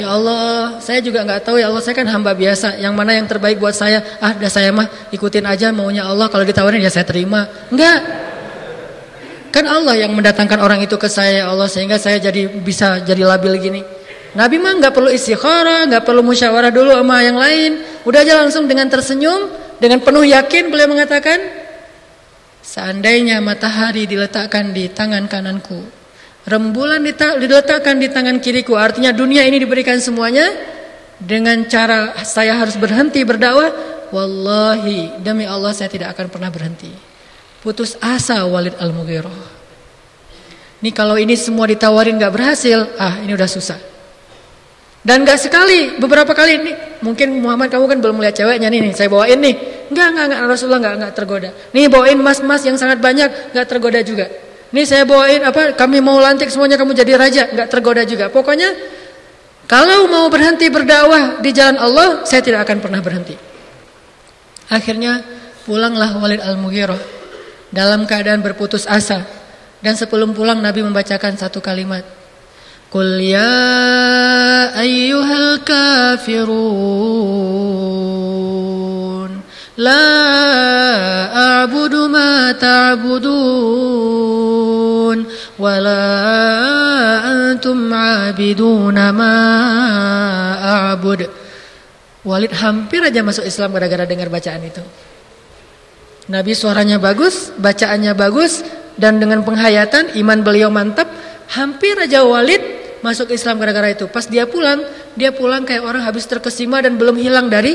[0.00, 2.80] Ya Allah, saya juga nggak tahu ya Allah, saya kan hamba biasa.
[2.80, 4.00] Yang mana yang terbaik buat saya?
[4.16, 6.32] Ah, dah saya mah ikutin aja maunya Allah.
[6.32, 7.44] Kalau ditawarin ya saya terima.
[7.68, 8.00] Enggak.
[9.50, 13.26] Kan Allah yang mendatangkan orang itu ke saya ya Allah sehingga saya jadi bisa jadi
[13.26, 13.82] labil gini.
[14.30, 17.82] Nabi mah nggak perlu istikharah, nggak perlu musyawarah dulu sama yang lain.
[18.06, 19.50] Udah aja langsung dengan tersenyum,
[19.82, 21.42] dengan penuh yakin beliau mengatakan,
[22.62, 25.82] seandainya matahari diletakkan di tangan kananku,
[26.46, 27.02] rembulan
[27.42, 30.46] diletakkan di tangan kiriku, artinya dunia ini diberikan semuanya
[31.18, 33.74] dengan cara saya harus berhenti berdakwah,
[34.14, 37.09] wallahi demi Allah saya tidak akan pernah berhenti.
[37.60, 39.60] Putus asa Walid Al-Mughirah.
[40.80, 43.76] Nih kalau ini semua ditawarin nggak berhasil, ah ini udah susah.
[45.00, 48.92] Dan gak sekali, beberapa kali nih, mungkin Muhammad kamu kan belum melihat ceweknya nih, nih
[48.92, 49.88] saya bawain nih.
[49.88, 51.50] Enggak, enggak, enggak, Rasulullah enggak, enggak tergoda.
[51.72, 54.28] Nih bawain mas-mas yang sangat banyak, enggak tergoda juga.
[54.76, 58.28] Nih saya bawain apa, kami mau lantik semuanya kamu jadi raja, enggak tergoda juga.
[58.28, 58.76] Pokoknya
[59.64, 63.36] kalau mau berhenti berdakwah di jalan Allah, saya tidak akan pernah berhenti.
[64.68, 65.24] Akhirnya
[65.64, 67.19] pulanglah Walid Al-Mughirah
[67.70, 69.26] dalam keadaan berputus asa.
[69.80, 72.04] Dan sebelum pulang Nabi membacakan satu kalimat.
[72.90, 76.50] Qul ya ayyuhal kafirun
[79.78, 80.04] la
[81.62, 83.30] a'budu ma ta'budun
[85.54, 86.02] wa la
[87.30, 89.34] antum 'abiduna ma
[90.92, 91.24] a'bud.
[92.20, 94.84] Walid hampir aja masuk Islam gara-gara dengar bacaan itu.
[96.30, 98.62] Nabi suaranya bagus, bacaannya bagus
[98.94, 101.10] dan dengan penghayatan iman beliau mantap,
[101.50, 102.62] hampir aja Walid
[103.02, 104.06] masuk Islam gara-gara itu.
[104.06, 104.78] Pas dia pulang,
[105.18, 107.74] dia pulang kayak orang habis terkesima dan belum hilang dari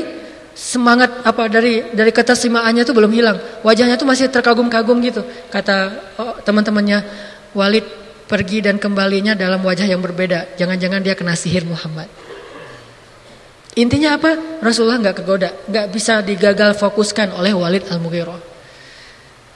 [0.56, 3.36] semangat apa dari dari ketersimaannya itu belum hilang.
[3.60, 5.20] Wajahnya tuh masih terkagum-kagum gitu.
[5.52, 5.76] Kata
[6.16, 7.04] oh, teman-temannya,
[7.52, 7.84] Walid
[8.24, 10.56] pergi dan kembalinya dalam wajah yang berbeda.
[10.56, 12.08] Jangan-jangan dia kena sihir Muhammad.
[13.76, 14.64] Intinya apa?
[14.64, 18.45] Rasulullah nggak kegoda, nggak bisa digagal fokuskan oleh Walid al-Mughirah.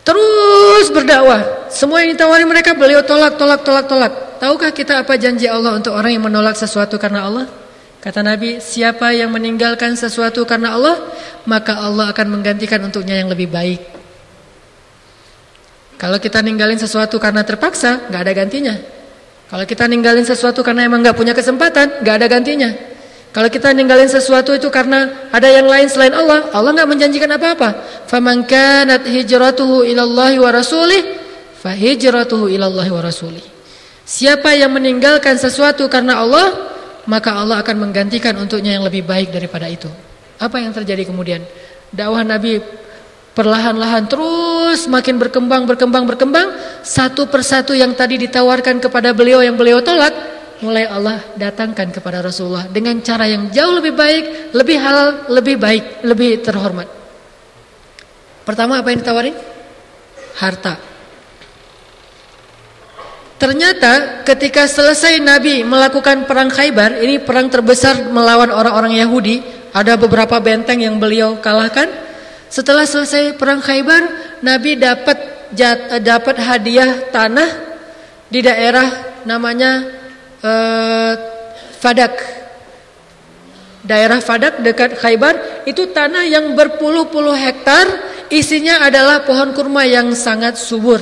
[0.05, 1.69] Terus berdakwah.
[1.69, 4.13] Semua yang ditawari mereka beliau tolak, tolak, tolak, tolak.
[4.41, 7.47] Tahukah kita apa janji Allah untuk orang yang menolak sesuatu karena Allah?
[8.01, 10.97] Kata Nabi, siapa yang meninggalkan sesuatu karena Allah,
[11.45, 13.81] maka Allah akan menggantikan untuknya yang lebih baik.
[16.01, 18.75] Kalau kita ninggalin sesuatu karena terpaksa, nggak ada gantinya.
[19.53, 22.71] Kalau kita ninggalin sesuatu karena emang nggak punya kesempatan, nggak ada gantinya.
[23.31, 27.79] Kalau kita ninggalin sesuatu itu karena ada yang lain selain Allah, Allah nggak menjanjikan apa-apa.
[28.11, 31.03] Faman kanat hijratuhu ilallahi wa rasulih,
[31.63, 33.45] fahijratuhu ilallahi wa rasulih.
[34.03, 36.75] Siapa yang meninggalkan sesuatu karena Allah,
[37.07, 39.87] maka Allah akan menggantikan untuknya yang lebih baik daripada itu.
[40.43, 41.47] Apa yang terjadi kemudian?
[41.95, 42.59] Dakwah Nabi
[43.31, 46.51] perlahan-lahan terus makin berkembang, berkembang, berkembang.
[46.83, 50.11] Satu persatu yang tadi ditawarkan kepada beliau yang beliau tolak,
[50.61, 55.85] mulai Allah datangkan kepada Rasulullah dengan cara yang jauh lebih baik, lebih halal, lebih baik,
[56.05, 56.89] lebih terhormat.
[58.45, 59.37] Pertama apa yang ditawarin?
[60.41, 60.75] Harta.
[63.41, 69.41] Ternyata ketika selesai Nabi melakukan perang Khaybar, ini perang terbesar melawan orang-orang Yahudi,
[69.73, 71.89] ada beberapa benteng yang beliau kalahkan.
[72.53, 74.03] Setelah selesai perang Khaybar,
[74.45, 75.49] Nabi dapat
[76.05, 77.49] dapat hadiah tanah
[78.29, 78.87] di daerah
[79.25, 80.00] namanya
[80.45, 81.13] uh,
[81.81, 82.15] Fadak.
[83.81, 87.89] Daerah Fadak dekat Khaybar itu tanah yang berpuluh-puluh hektar,
[88.29, 91.01] isinya adalah pohon kurma yang sangat subur.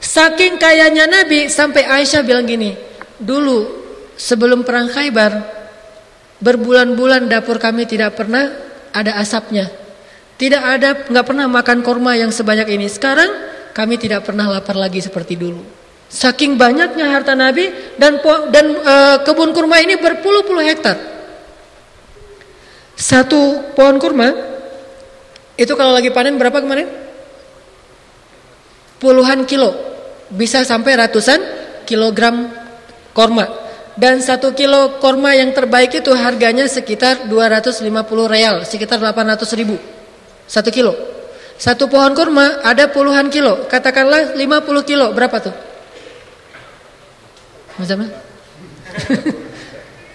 [0.00, 2.72] Saking kayanya Nabi sampai Aisyah bilang gini,
[3.20, 3.68] dulu
[4.16, 5.32] sebelum perang Khaybar
[6.40, 8.48] berbulan-bulan dapur kami tidak pernah
[8.96, 9.68] ada asapnya.
[10.40, 12.88] Tidak ada nggak pernah makan korma yang sebanyak ini.
[12.88, 13.28] Sekarang
[13.76, 15.79] kami tidak pernah lapar lagi seperti dulu.
[16.10, 18.18] Saking banyaknya harta Nabi dan
[18.50, 20.98] dan e, kebun kurma ini berpuluh-puluh hektar.
[22.98, 24.34] Satu pohon kurma
[25.54, 26.90] itu kalau lagi panen berapa kemarin?
[28.98, 29.70] Puluhan kilo
[30.34, 31.38] bisa sampai ratusan
[31.86, 32.50] kilogram
[33.14, 33.46] korma.
[33.94, 37.86] Dan satu kilo korma yang terbaik itu harganya sekitar 250
[38.26, 39.78] real, sekitar 800 ribu.
[40.50, 40.96] Satu kilo.
[41.54, 43.68] Satu pohon kurma ada puluhan kilo.
[43.70, 45.69] Katakanlah 50 kilo, berapa tuh?
[47.80, 48.04] Macam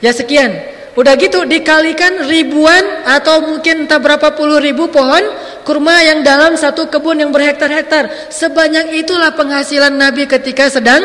[0.05, 0.75] ya sekian.
[0.95, 5.19] Udah gitu dikalikan ribuan atau mungkin entah berapa puluh ribu pohon
[5.67, 8.31] kurma yang dalam satu kebun yang berhektar-hektar.
[8.31, 11.03] Sebanyak itulah penghasilan Nabi ketika sedang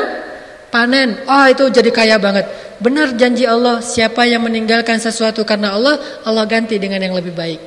[0.70, 1.18] panen.
[1.26, 2.46] Oh itu jadi kaya banget.
[2.78, 7.58] Benar janji Allah, siapa yang meninggalkan sesuatu karena Allah, Allah ganti dengan yang lebih baik.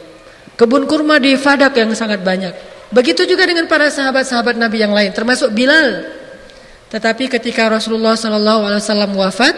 [0.56, 2.56] Kebun kurma di Fadak yang sangat banyak.
[2.94, 6.08] Begitu juga dengan para sahabat-sahabat Nabi yang lain, termasuk Bilal.
[6.94, 9.58] Tetapi ketika Rasulullah SAW wafat,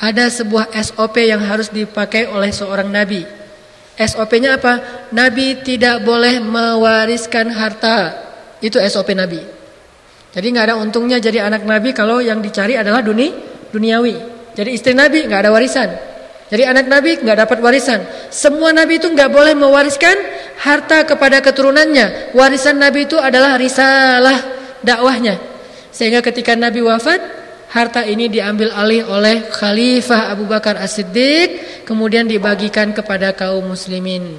[0.00, 3.20] ada sebuah SOP yang harus dipakai oleh seorang nabi.
[4.00, 5.04] SOP-nya apa?
[5.12, 8.16] Nabi tidak boleh mewariskan harta.
[8.64, 9.44] Itu SOP nabi.
[10.32, 13.28] Jadi nggak ada untungnya jadi anak nabi kalau yang dicari adalah duni,
[13.68, 14.16] duniawi.
[14.56, 15.92] Jadi istri nabi nggak ada warisan.
[16.48, 18.00] Jadi anak nabi nggak dapat warisan.
[18.32, 20.16] Semua nabi itu nggak boleh mewariskan
[20.56, 22.32] harta kepada keturunannya.
[22.32, 24.40] Warisan nabi itu adalah risalah
[24.80, 25.49] dakwahnya.
[25.90, 27.18] Sehingga ketika nabi wafat,
[27.70, 34.34] harta ini diambil alih oleh Khalifah Abu Bakar As-Siddiq kemudian dibagikan kepada kaum muslimin.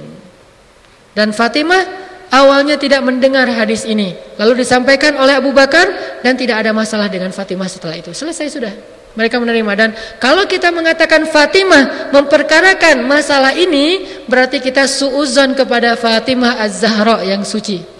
[1.12, 1.84] Dan Fatimah
[2.32, 7.28] awalnya tidak mendengar hadis ini, lalu disampaikan oleh Abu Bakar dan tidak ada masalah dengan
[7.32, 8.12] Fatimah setelah itu.
[8.16, 8.74] Selesai sudah.
[9.12, 16.56] Mereka menerima dan kalau kita mengatakan Fatimah memperkarakan masalah ini berarti kita suuzon kepada Fatimah
[16.56, 17.91] Az-Zahra yang suci.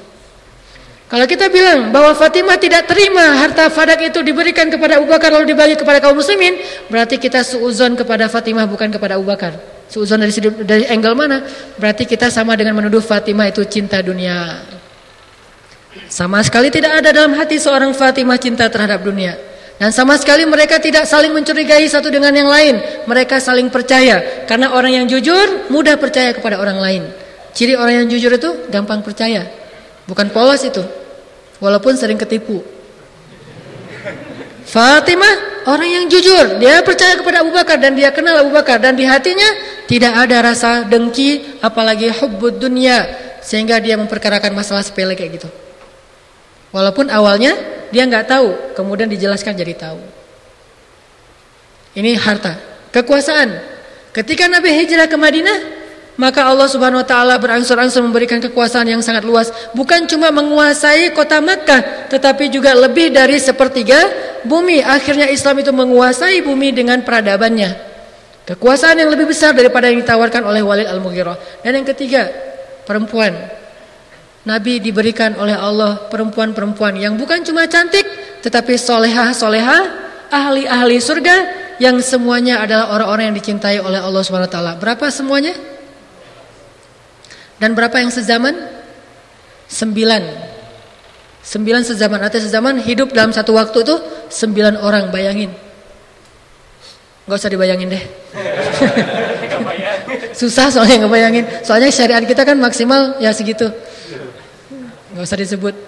[1.12, 5.52] Kalau kita bilang bahwa Fatimah tidak terima harta fadak itu diberikan kepada Abu Bakar lalu
[5.52, 6.56] dibagi kepada kaum muslimin,
[6.88, 9.60] berarti kita suuzon kepada Fatimah bukan kepada Abu Bakar.
[9.92, 10.32] Suuzon dari
[10.64, 11.44] dari angle mana?
[11.76, 14.64] Berarti kita sama dengan menuduh Fatimah itu cinta dunia.
[16.08, 19.36] Sama sekali tidak ada dalam hati seorang Fatimah cinta terhadap dunia.
[19.76, 22.80] Dan sama sekali mereka tidak saling mencurigai satu dengan yang lain.
[23.04, 24.48] Mereka saling percaya.
[24.48, 27.02] Karena orang yang jujur mudah percaya kepada orang lain.
[27.52, 29.44] Ciri orang yang jujur itu gampang percaya.
[30.08, 31.01] Bukan polos itu
[31.62, 32.58] walaupun sering ketipu.
[34.66, 36.58] Fatimah orang yang jujur.
[36.58, 39.46] Dia percaya kepada Abu Bakar dan dia kenal Abu Bakar dan di hatinya
[39.86, 43.06] tidak ada rasa dengki apalagi hubbud dunia
[43.38, 45.48] sehingga dia memperkarakan masalah sepele kayak gitu.
[46.74, 47.52] Walaupun awalnya
[47.92, 50.00] dia nggak tahu, kemudian dijelaskan jadi tahu.
[51.92, 52.56] Ini harta,
[52.88, 53.52] kekuasaan.
[54.16, 55.81] Ketika Nabi hijrah ke Madinah,
[56.20, 61.40] maka Allah Subhanahu wa taala berangsur-angsur memberikan kekuasaan yang sangat luas, bukan cuma menguasai kota
[61.40, 63.96] Makkah, tetapi juga lebih dari sepertiga
[64.44, 64.84] bumi.
[64.84, 67.92] Akhirnya Islam itu menguasai bumi dengan peradabannya.
[68.44, 71.64] Kekuasaan yang lebih besar daripada yang ditawarkan oleh Walid Al-Mughirah.
[71.64, 72.28] Dan yang ketiga,
[72.84, 73.32] perempuan.
[74.42, 78.02] Nabi diberikan oleh Allah perempuan-perempuan yang bukan cuma cantik,
[78.42, 79.78] tetapi soleha-soleha,
[80.28, 81.36] ahli-ahli surga
[81.78, 84.72] yang semuanya adalah orang-orang yang dicintai oleh Allah Subhanahu wa taala.
[84.82, 85.54] Berapa semuanya?
[87.62, 88.58] Dan berapa yang sezaman?
[89.70, 90.22] Sembilan.
[91.46, 92.18] Sembilan sezaman.
[92.18, 93.94] Artinya sezaman hidup dalam satu waktu itu
[94.34, 95.14] sembilan orang.
[95.14, 95.54] Bayangin.
[97.30, 98.02] Gak usah dibayangin deh.
[100.42, 101.62] Susah soalnya ngebayangin.
[101.62, 103.70] Soalnya syariat kita kan maksimal ya segitu.
[105.14, 105.78] Gak usah disebut.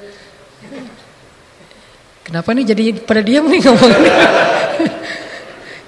[2.22, 4.14] Kenapa nih jadi pada diam nih ngomongnya?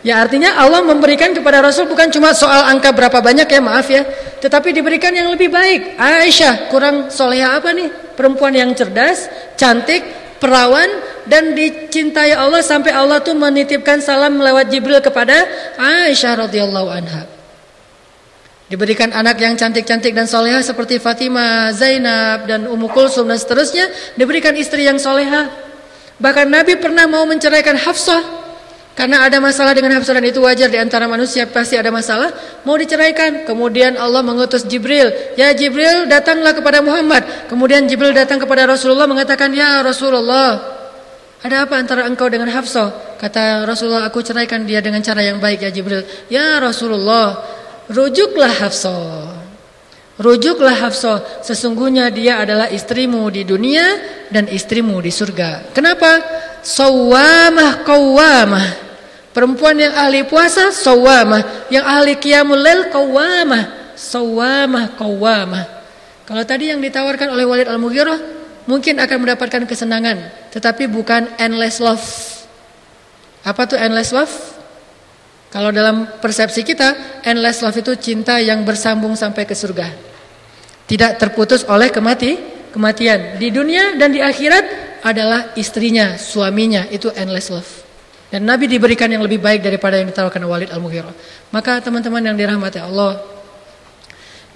[0.06, 4.06] Ya artinya Allah memberikan kepada Rasul bukan cuma soal angka berapa banyak ya maaf ya.
[4.38, 5.98] Tetapi diberikan yang lebih baik.
[5.98, 7.90] Aisyah kurang soleha apa nih?
[8.14, 9.26] Perempuan yang cerdas,
[9.58, 10.06] cantik,
[10.38, 10.86] perawan
[11.26, 15.42] dan dicintai Allah sampai Allah tuh menitipkan salam lewat Jibril kepada
[15.74, 17.26] Aisyah radhiyallahu anha.
[18.70, 23.90] Diberikan anak yang cantik-cantik dan soleha seperti Fatimah, Zainab dan Ummu Kulsum dan seterusnya.
[24.14, 25.50] Diberikan istri yang soleha.
[26.22, 28.45] Bahkan Nabi pernah mau menceraikan Hafsah
[28.96, 32.32] karena ada masalah dengan Hafsah dan itu wajar di antara manusia pasti ada masalah,
[32.64, 33.44] mau diceraikan.
[33.44, 39.52] Kemudian Allah mengutus Jibril, "Ya Jibril, datanglah kepada Muhammad." Kemudian Jibril datang kepada Rasulullah mengatakan,
[39.52, 40.80] "Ya Rasulullah,
[41.44, 45.68] ada apa antara engkau dengan Hafsah?" Kata Rasulullah, "Aku ceraikan dia dengan cara yang baik
[45.68, 46.00] ya Jibril."
[46.32, 47.36] "Ya Rasulullah,
[47.92, 49.44] rujuklah Hafsah."
[50.16, 53.84] Rujuklah Hafsah, sesungguhnya dia adalah istrimu di dunia
[54.32, 55.76] dan istrimu di surga.
[55.76, 56.24] Kenapa?
[56.64, 58.85] Sawamah qawwamah.
[59.36, 65.64] Perempuan yang ahli puasa sawamah, yang ahli qiyamul lail qawamah, sawamah qawamah.
[66.24, 68.16] Kalau tadi yang ditawarkan oleh Walid Al-Mughirah
[68.64, 72.00] mungkin akan mendapatkan kesenangan, tetapi bukan endless love.
[73.44, 74.32] Apa tuh endless love?
[75.52, 79.92] Kalau dalam persepsi kita, endless love itu cinta yang bersambung sampai ke surga.
[80.88, 82.40] Tidak terputus oleh kemati,
[82.72, 83.36] kematian.
[83.36, 84.64] Di dunia dan di akhirat
[85.04, 87.85] adalah istrinya, suaminya, itu endless love.
[88.26, 91.14] Dan Nabi diberikan yang lebih baik daripada yang ditawarkan Walid Al-Mughirah.
[91.54, 93.22] Maka teman-teman yang dirahmati Allah,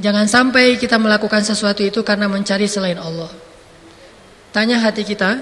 [0.03, 3.31] jangan sampai kita melakukan sesuatu itu karena mencari selain Allah.
[4.51, 5.39] Tanya hati kita,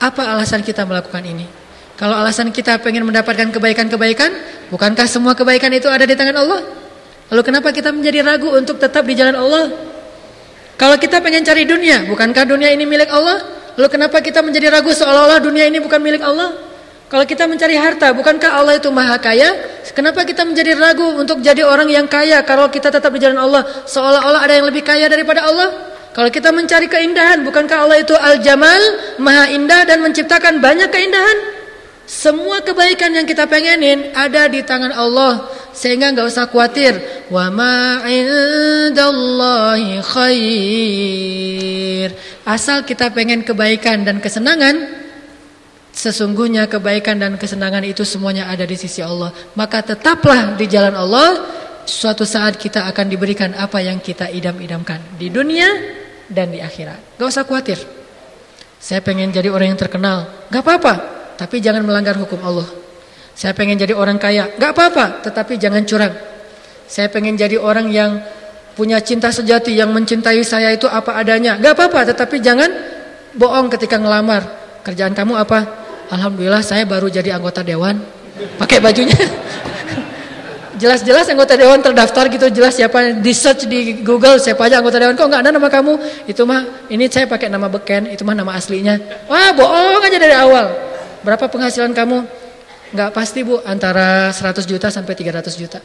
[0.00, 1.44] apa alasan kita melakukan ini?
[2.00, 4.30] Kalau alasan kita pengen mendapatkan kebaikan-kebaikan,
[4.72, 6.62] bukankah semua kebaikan itu ada di tangan Allah?
[7.28, 9.68] Lalu kenapa kita menjadi ragu untuk tetap di jalan Allah?
[10.78, 13.42] Kalau kita pengen cari dunia, bukankah dunia ini milik Allah?
[13.76, 16.67] Lalu kenapa kita menjadi ragu seolah-olah dunia ini bukan milik Allah?
[17.08, 19.48] Kalau kita mencari harta, bukankah Allah itu maha kaya?
[19.96, 23.64] Kenapa kita menjadi ragu untuk jadi orang yang kaya kalau kita tetap di jalan Allah?
[23.88, 25.96] Seolah-olah ada yang lebih kaya daripada Allah?
[26.12, 28.76] Kalau kita mencari keindahan, bukankah Allah itu al-jamal,
[29.16, 31.56] maha indah dan menciptakan banyak keindahan?
[32.08, 35.48] Semua kebaikan yang kita pengenin ada di tangan Allah.
[35.72, 36.96] Sehingga nggak usah khawatir.
[37.32, 41.48] Wa ma indallahi khair.
[42.48, 45.07] Asal kita pengen kebaikan dan kesenangan,
[45.98, 49.34] Sesungguhnya kebaikan dan kesenangan itu semuanya ada di sisi Allah.
[49.58, 51.42] Maka tetaplah di jalan Allah.
[51.82, 55.18] Suatu saat kita akan diberikan apa yang kita idam-idamkan.
[55.18, 55.66] Di dunia
[56.30, 57.18] dan di akhirat.
[57.18, 57.82] Gak usah khawatir.
[58.78, 60.46] Saya pengen jadi orang yang terkenal.
[60.54, 60.94] Gak apa-apa.
[61.34, 62.70] Tapi jangan melanggar hukum Allah.
[63.34, 64.54] Saya pengen jadi orang kaya.
[64.54, 65.26] Gak apa-apa.
[65.26, 66.14] Tetapi jangan curang.
[66.86, 68.22] Saya pengen jadi orang yang
[68.78, 69.74] punya cinta sejati.
[69.74, 71.58] Yang mencintai saya itu apa adanya.
[71.58, 72.14] Gak apa-apa.
[72.14, 72.70] Tetapi jangan
[73.34, 74.46] bohong ketika ngelamar.
[74.86, 75.87] Kerjaan kamu apa?
[76.08, 78.00] Alhamdulillah saya baru jadi anggota dewan.
[78.56, 79.18] Pakai bajunya.
[80.78, 82.46] Jelas-jelas anggota dewan terdaftar gitu.
[82.54, 85.18] Jelas siapa di search di Google siapa aja anggota dewan.
[85.18, 85.92] Kok nggak ada nama kamu?
[86.30, 88.14] Itu mah ini saya pakai nama beken.
[88.14, 88.94] Itu mah nama aslinya.
[89.26, 90.70] Wah bohong aja dari awal.
[91.26, 92.24] Berapa penghasilan kamu?
[92.94, 93.58] Nggak pasti bu.
[93.66, 95.82] Antara 100 juta sampai 300 juta.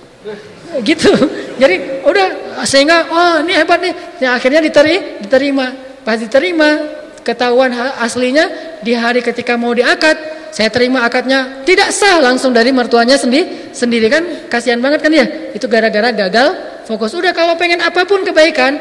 [0.85, 1.09] Gitu.
[1.57, 3.93] Jadi udah sehingga oh ini hebat nih.
[4.21, 5.73] Ya, akhirnya diteri, diterima.
[6.05, 10.15] Pas diterima ketahuan aslinya di hari ketika mau diakad,
[10.53, 15.25] saya terima akadnya tidak sah langsung dari mertuanya sendiri, sendiri kan kasihan banget kan ya.
[15.55, 16.47] Itu gara-gara gagal
[16.85, 17.15] fokus.
[17.17, 18.77] Udah kalau pengen apa pun kebaikan,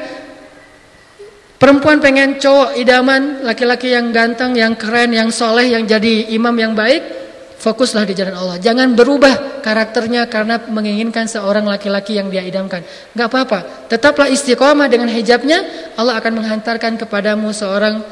[1.57, 6.77] perempuan pengen cowok idaman, laki-laki yang ganteng, yang keren, yang soleh, yang jadi imam yang
[6.77, 7.23] baik,
[7.63, 8.59] Fokuslah di jalan Allah.
[8.59, 12.83] Jangan berubah karakternya karena menginginkan seorang laki-laki yang dia idamkan.
[13.15, 13.87] Gak apa-apa.
[13.87, 15.63] Tetaplah istiqomah dengan hijabnya.
[15.95, 18.03] Allah akan menghantarkan kepadamu seorang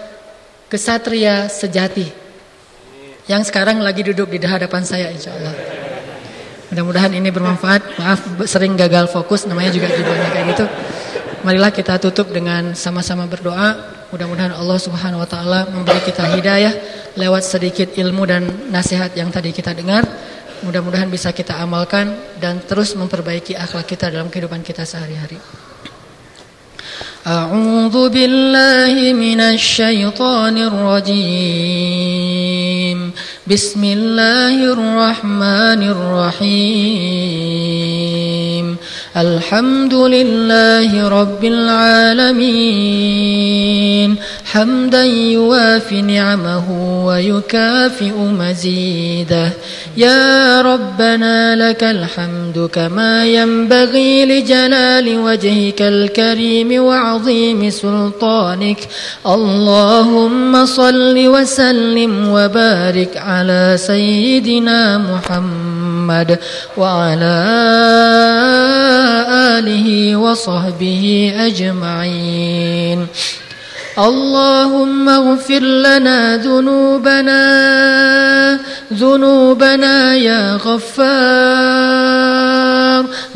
[0.70, 2.06] kesatria sejati.
[3.26, 5.54] Yang sekarang lagi duduk di hadapan saya insya Allah.
[6.70, 7.98] Mudah-mudahan ini bermanfaat.
[7.98, 9.44] Maaf sering gagal fokus.
[9.50, 10.64] Namanya juga judulnya kayak gitu.
[11.42, 13.98] Marilah kita tutup dengan sama-sama berdoa.
[14.14, 16.74] Mudah-mudahan Allah Subhanahu wa taala memberi kita hidayah
[17.14, 20.06] lewat sedikit ilmu dan nasihat yang tadi kita dengar.
[20.62, 25.40] Mudah-mudahan bisa kita amalkan dan terus memperbaiki akhlak kita dalam kehidupan kita sehari-hari.
[27.30, 31.20] أعوذ بالله من الشيطان الرجيم.
[33.46, 37.00] بسم الله الرحمن الرحيم.
[39.16, 43.10] الحمد لله رب العالمين.
[44.52, 46.64] حمدا يوافي نعمه
[47.06, 49.52] ويكافئ مزيده.
[49.96, 57.19] يا ربنا لك الحمد كما ينبغي لجلال وجهك الكريم وعظيم
[57.70, 58.88] سلطانك.
[59.26, 66.38] اللهم صل وسلم وبارك على سيدنا محمد
[66.76, 67.44] وعلى
[69.58, 73.06] آله وصحبه أجمعين.
[73.98, 77.42] اللهم اغفر لنا ذنوبنا.
[78.94, 82.39] ذنوبنا يا غفار.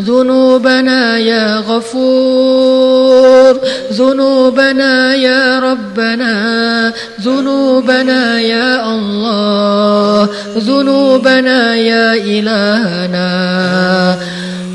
[0.02, 3.60] ذنوبنا يا غفور
[3.92, 10.28] ذنوبنا يا ربنا ذنوبنا يا الله
[10.58, 13.30] ذنوبنا يا إلهنا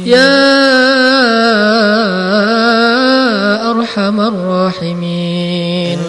[0.06, 0.50] يا
[3.72, 6.00] أرحم الراحمين.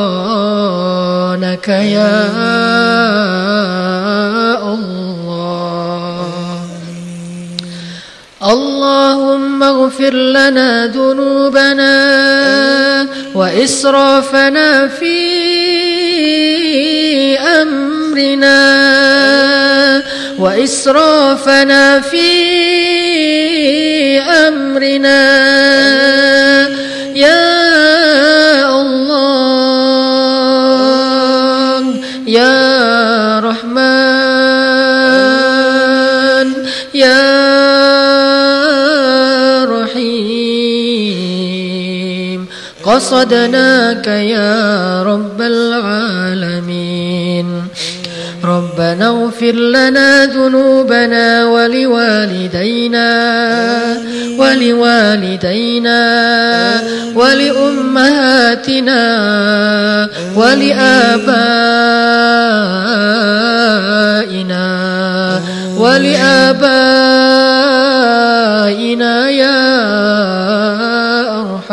[1.69, 2.27] يا
[4.63, 5.19] الله.
[8.43, 11.97] اللهم اغفر لنا ذنوبنا
[13.35, 15.19] وإسرافنا في
[17.39, 18.63] أمرنا
[20.39, 22.29] وإسرافنا في
[24.21, 25.98] أمرنا.
[42.99, 46.99] قصدناك يا رب العالمين.
[48.45, 53.11] ربنا اغفر لنا ذنوبنا ولوالدينا
[54.39, 56.01] ولوالدينا
[57.15, 59.03] ولأمهاتنا
[60.37, 61.69] ولآبائنا
[65.77, 67.18] ولآبائنا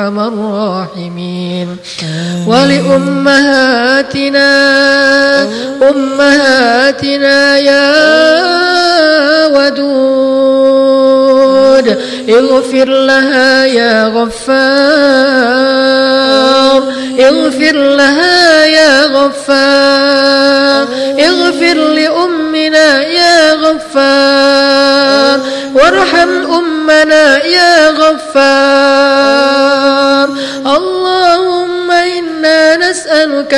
[0.05, 1.77] أرحم الراحمين.
[2.47, 4.51] ولأمهاتنا
[5.89, 7.95] أمهاتنا يا
[9.47, 9.87] ودود
[12.29, 14.75] اغفر لها يا غفار.
[17.19, 20.87] اغفر لها يا غفار.
[21.19, 25.39] اغفر لأمنا يا غفار.
[25.75, 29.44] وارحم أمنا يا غفار.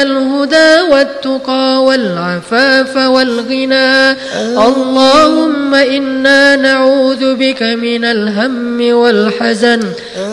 [0.02, 4.12] الهدى والتقى والعفاف والغنى.
[4.58, 9.82] اللهم إنا نعوذ بك من الهم والحزن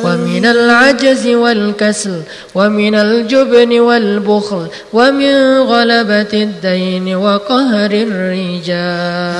[0.04, 2.22] ومن العجز والكسل
[2.54, 9.34] ومن الجبن والبخل ومن غلبة الدين وقهر الرجال.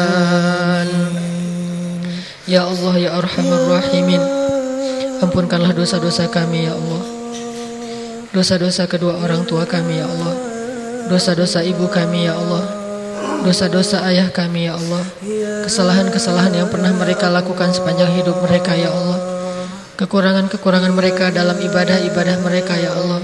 [2.44, 4.20] Ya Allah ya Arhamar Rahimin
[5.24, 7.14] Ampunkanlah dosa-dosa kami ya Allah.
[8.35, 10.35] Dosa-dosa kedua orang tua kami ya Allah.
[11.06, 12.66] Dosa-dosa ibu kami ya Allah.
[13.47, 15.06] Dosa-dosa ayah kami ya Allah.
[15.62, 19.23] Kesalahan-kesalahan yang pernah mereka lakukan sepanjang hidup mereka ya Allah.
[19.94, 23.23] Kekurangan-kekurangan mereka dalam ibadah-ibadah mereka ya Allah.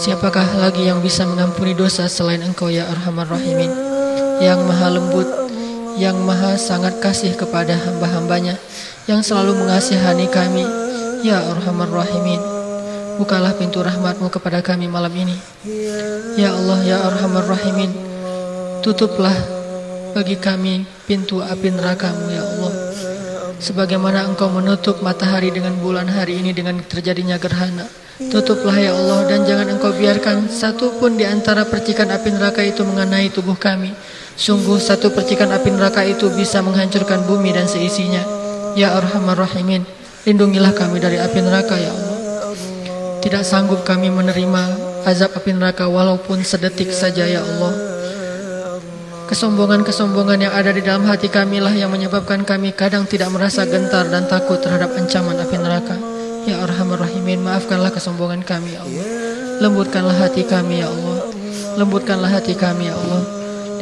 [0.00, 3.68] Siapakah lagi yang bisa mengampuni dosa selain engkau ya Arhamar Rahimin?
[4.40, 5.28] Yang maha lembut
[6.00, 8.56] yang maha sangat kasih kepada hamba-hambanya
[9.08, 10.64] yang selalu mengasihani kami
[11.20, 12.55] ya Arhamar Rahimin
[13.16, 15.36] bukalah pintu rahmatmu kepada kami malam ini
[16.36, 17.92] ya Allah ya Arhamar Rahimin
[18.80, 19.34] tutuplah
[20.12, 22.72] bagi kami pintu api nerakamu ya Allah
[23.56, 27.88] Sebagaimana engkau menutup matahari dengan bulan hari ini dengan terjadinya gerhana.
[28.16, 32.84] Tutuplah ya Allah dan jangan engkau biarkan satu pun di antara percikan api neraka itu
[32.84, 33.96] mengenai tubuh kami.
[34.36, 38.20] Sungguh satu percikan api neraka itu bisa menghancurkan bumi dan seisinya.
[38.76, 39.88] Ya Arhamar Rahimin,
[40.28, 42.05] lindungilah kami dari api neraka ya Allah.
[43.26, 44.62] Tidak sanggup kami menerima
[45.02, 47.74] azab api neraka walaupun sedetik saja ya Allah.
[49.26, 54.06] Kesombongan-kesombongan yang ada di dalam hati kami lah yang menyebabkan kami kadang tidak merasa gentar
[54.06, 55.98] dan takut terhadap ancaman api neraka.
[56.46, 59.06] Ya Arhamar Rahimin, maafkanlah kesombongan kami ya Allah.
[59.58, 61.26] Lembutkanlah hati kami ya Allah.
[61.82, 63.26] Lembutkanlah hati kami ya Allah.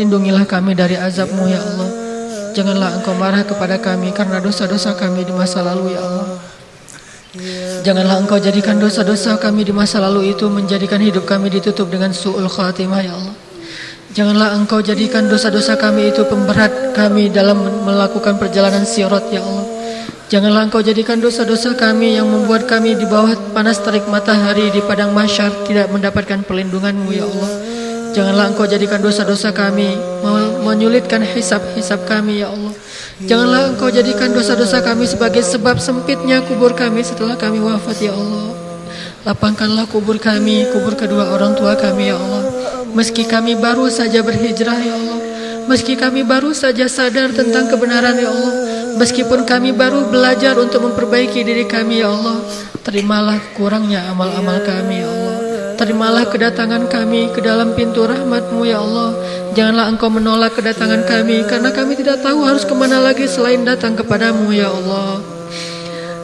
[0.01, 1.93] Lindungilah kami dari azabmu ya Allah.
[2.57, 6.54] Janganlah engkau marah kepada kami karena dosa-dosa kami di masa lalu ya Allah.
[7.83, 12.47] Janganlah engkau jadikan dosa-dosa kami di masa lalu itu menjadikan hidup kami ditutup dengan su'ul
[12.47, 13.35] khatimah ya Allah.
[14.15, 19.67] Janganlah engkau jadikan dosa-dosa kami itu pemberat kami dalam melakukan perjalanan sirat ya Allah.
[20.31, 25.11] Janganlah engkau jadikan dosa-dosa kami yang membuat kami di bawah panas terik matahari di padang
[25.11, 27.51] mahsyar tidak mendapatkan perlindunganmu ya Allah.
[28.15, 29.99] Janganlah engkau jadikan dosa-dosa kami
[30.63, 32.71] menyulitkan hisab-hisab kami ya Allah.
[33.19, 38.55] Janganlah engkau jadikan dosa-dosa kami sebagai sebab sempitnya kubur kami setelah kami wafat ya Allah.
[39.27, 42.65] Lapangkanlah kubur kami, kubur kedua orang tua kami ya Allah.
[42.95, 45.19] Meski kami baru saja berhijrah ya Allah
[45.67, 48.55] Meski kami baru saja sadar tentang kebenaran ya Allah
[49.03, 52.39] Meskipun kami baru belajar untuk memperbaiki diri kami ya Allah
[52.87, 55.24] Terimalah kurangnya amal-amal kami ya Allah
[55.75, 59.11] Terimalah kedatangan kami ke dalam pintu rahmatmu ya Allah
[59.59, 63.99] Janganlah engkau menolak kedatangan kami Karena kami tidak tahu harus ke mana lagi selain datang
[63.99, 65.35] kepadamu ya Allah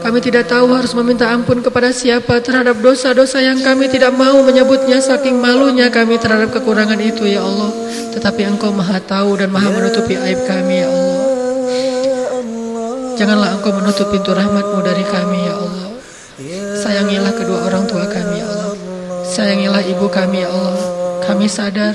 [0.00, 4.96] kami tidak tahu harus meminta ampun kepada siapa terhadap dosa-dosa yang kami tidak mau menyebutnya
[4.96, 7.68] saking malunya kami terhadap kekurangan itu ya Allah.
[8.16, 11.20] Tetapi Engkau Maha tahu dan Maha menutupi aib kami ya Allah.
[13.20, 15.88] Janganlah Engkau menutup pintu rahmatmu dari kami ya Allah.
[16.80, 18.69] Sayangilah kedua orang tua kami ya Allah.
[19.30, 20.86] Sayangilah ibu kami ya Allah.
[21.22, 21.94] Kami sadar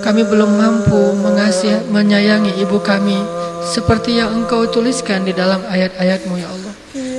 [0.00, 3.20] kami belum mampu mengasihi menyayangi ibu kami
[3.60, 6.72] seperti yang Engkau tuliskan di dalam ayat-ayatmu ya Allah.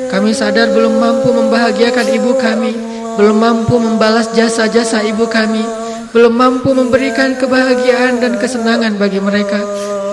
[0.09, 2.73] Kami sadar belum mampu membahagiakan ibu kami,
[3.21, 5.61] belum mampu membalas jasa-jasa ibu kami,
[6.09, 9.61] belum mampu memberikan kebahagiaan dan kesenangan bagi mereka,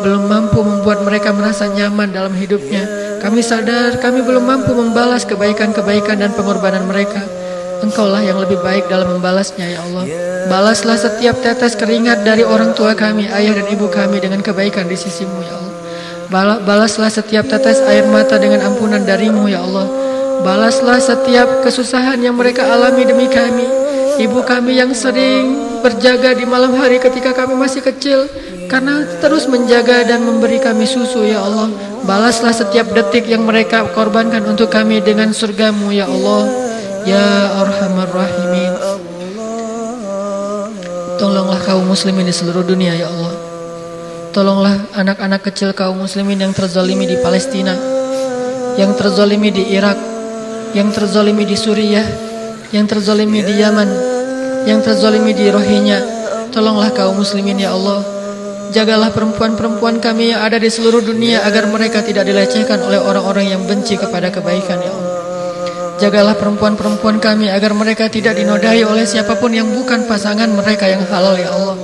[0.05, 2.85] belum mampu membuat mereka merasa nyaman dalam hidupnya.
[3.21, 7.40] Kami sadar kami belum mampu membalas kebaikan-kebaikan dan pengorbanan mereka.
[7.81, 10.05] Engkaulah yang lebih baik dalam membalasnya ya Allah.
[10.51, 14.99] Balaslah setiap tetes keringat dari orang tua kami, ayah dan ibu kami dengan kebaikan di
[14.99, 15.75] sisimu ya Allah.
[16.63, 19.89] Balaslah setiap tetes air mata dengan ampunan darimu ya Allah.
[20.47, 23.67] Balaslah setiap kesusahan yang mereka alami demi kami.
[24.21, 28.29] Ibu kami yang sering berjaga di malam hari ketika kami masih kecil.
[28.71, 31.73] Karena terus menjaga dan memberi kami susu ya Allah.
[32.07, 36.70] Balaslah setiap detik yang mereka korbankan untuk kami dengan surgamu ya Allah.
[37.09, 38.73] Ya Arhamar Rahimin.
[41.21, 43.51] Tolonglah kaum muslimin di seluruh dunia ya Allah.
[44.31, 47.75] Tolonglah anak-anak kecil kaum muslimin yang terzalimi di Palestina
[48.79, 49.99] Yang terzalimi di Irak
[50.71, 52.07] Yang terzalimi di Suriah
[52.71, 53.91] Yang terzalimi di Yaman
[54.71, 55.99] Yang terzalimi di Rohingya
[56.55, 58.07] Tolonglah kaum muslimin ya Allah
[58.71, 63.67] Jagalah perempuan-perempuan kami yang ada di seluruh dunia Agar mereka tidak dilecehkan oleh orang-orang yang
[63.67, 65.10] benci kepada kebaikan ya Allah
[66.01, 71.05] Jagalah perempuan-perempuan kami agar mereka tidak dinodai oleh siapa pun yang bukan pasangan mereka yang
[71.05, 71.77] halal ya Allah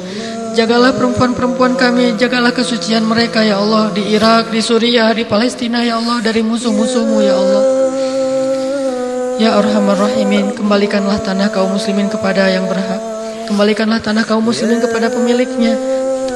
[0.57, 6.01] Jagalah perempuan-perempuan kami, jagalah kesucian mereka ya Allah di Irak, di Suriah, di Palestina ya
[6.01, 7.65] Allah dari musuh-musuhmu ya Allah.
[9.37, 13.05] Ya Arhamar Rahimin, kembalikanlah tanah kaum muslimin kepada yang berhak.
[13.53, 15.77] Kembalikanlah tanah kaum muslimin kepada pemiliknya.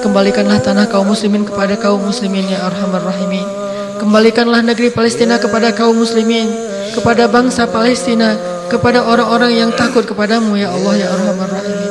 [0.05, 3.70] Kembalikanlah tanah kaum muslimin kepada kaum muslimin ya Arhamar Rahimin.
[4.01, 6.49] Kembalikanlah negeri Palestina kepada kaum muslimin,
[6.97, 8.33] kepada bangsa Palestina,
[8.73, 11.91] kepada orang-orang yang takut kepadamu ya Allah ya Arhamar Rahimin.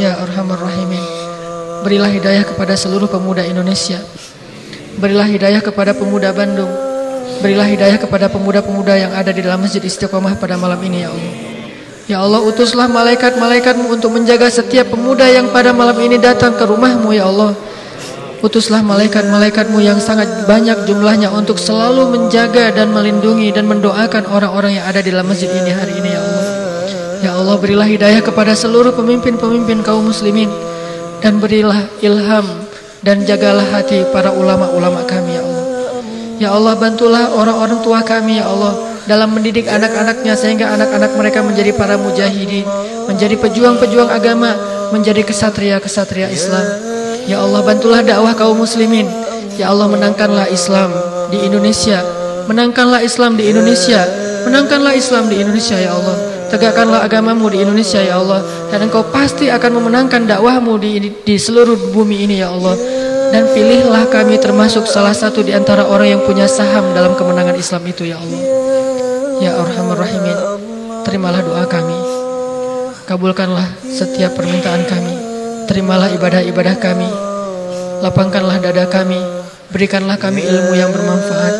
[0.00, 1.04] Ya Arhamar Rahimin.
[1.84, 4.00] Berilah hidayah kepada seluruh pemuda Indonesia.
[4.96, 6.72] Berilah hidayah kepada pemuda Bandung.
[7.44, 11.32] Berilah hidayah kepada pemuda-pemuda yang ada di dalam Masjid Istiqomah pada malam ini ya Allah.
[12.04, 17.12] Ya Allah utuslah malaikat-malaikatmu untuk menjaga setiap pemuda yang pada malam ini datang ke rumahmu
[17.12, 17.52] ya Allah.
[18.44, 24.84] Utuslah malaikat-malaikatmu yang sangat banyak jumlahnya untuk selalu menjaga dan melindungi dan mendoakan orang-orang yang
[24.84, 26.44] ada di dalam masjid ini hari ini ya Allah.
[27.24, 30.52] Ya Allah berilah hidayah kepada seluruh pemimpin-pemimpin kaum muslimin
[31.24, 32.44] dan berilah ilham
[33.00, 35.64] dan jagalah hati para ulama-ulama kami ya Allah.
[36.36, 38.76] Ya Allah bantulah orang-orang tua kami ya Allah
[39.08, 42.68] dalam mendidik anak-anaknya sehingga anak-anak mereka menjadi para mujahidin,
[43.08, 44.52] menjadi pejuang-pejuang agama,
[44.92, 46.93] menjadi kesatria-kesatria Islam.
[47.24, 49.08] Ya Allah bantulah dakwah kaum muslimin.
[49.56, 50.92] Ya Allah menangkanlah Islam
[51.32, 52.04] di Indonesia.
[52.44, 54.04] Menangkanlah Islam di Indonesia.
[54.44, 56.16] Menangkanlah Islam di Indonesia ya Allah.
[56.52, 58.44] Tegakkanlah agamamu di Indonesia ya Allah.
[58.68, 62.76] Dan engkau pasti akan memenangkan dakwahmu di, di seluruh bumi ini ya Allah.
[63.32, 67.82] Dan pilihlah kami termasuk salah satu di antara orang yang punya saham dalam kemenangan Islam
[67.88, 68.42] itu ya Allah.
[69.40, 70.38] Ya Arhamar Rahimin.
[71.08, 71.98] Terimalah doa kami.
[73.08, 75.13] Kabulkanlah setiap permintaan kami.
[75.64, 77.10] Terimalah ibadah-ibadah kami.
[78.04, 79.20] Lapangkanlah dada kami.
[79.72, 81.54] Berikanlah kami ilmu yang bermanfaat.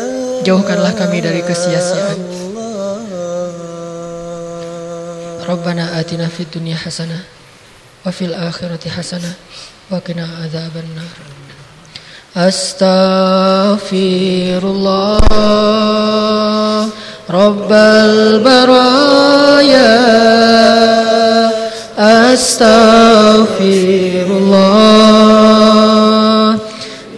[0.45, 2.35] Jauhkanlah kami dari kesia-siaan.
[5.45, 7.21] Rabbana atina fid dunya hasanah
[8.01, 9.29] wa fil akhirati hasanah
[9.93, 11.05] wa kina azaban nar
[12.33, 15.21] Astaghfirullah
[17.29, 19.93] Rabbal baraya
[21.99, 23.55] أستغفر
[24.29, 24.95] الله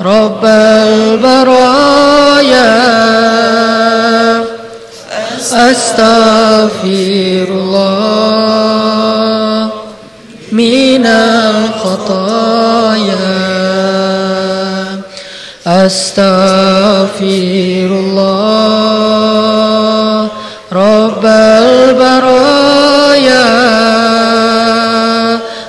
[0.00, 1.30] رب البرايا.
[5.52, 7.90] أستغفر الله
[10.52, 11.39] من الخطايا
[15.79, 17.19] أستغفر
[17.91, 20.29] الله
[20.71, 22.55] رب البرايا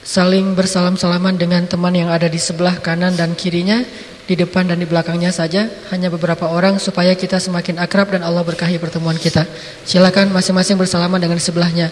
[0.00, 3.84] saling bersalam-salaman dengan teman yang ada di sebelah kanan dan kirinya
[4.30, 8.46] di depan dan di belakangnya saja hanya beberapa orang supaya kita semakin akrab dan Allah
[8.46, 9.42] berkahi pertemuan kita.
[9.82, 11.90] Silakan masing-masing bersalaman dengan sebelahnya.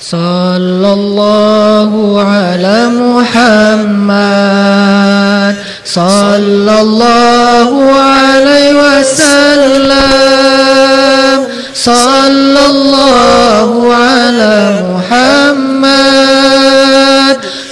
[0.00, 0.96] Sallallahu
[2.16, 4.24] ala Muhammad
[5.84, 9.92] Sallallahu alaihi wasallam
[11.76, 14.56] Sallallahu ala
[14.88, 15.89] Muhammad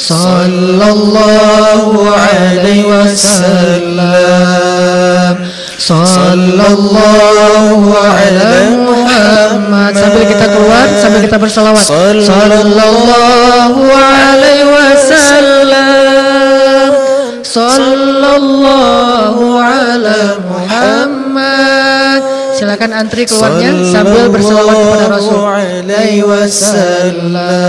[0.08, 4.08] sallallahu alaihi wasallam.
[5.76, 9.92] Sallallahu alaihi Muhammad.
[9.92, 11.84] Sambil kita keluar sambil kita bersalawat.
[11.84, 16.88] Sallallahu alaihi wasallam.
[17.44, 22.24] Sallallahu alaihi Muhammad.
[22.56, 25.36] Silakan antri keluarnya sambil bersalawat kepada Rasul.
[25.36, 27.68] Alaihi wasallam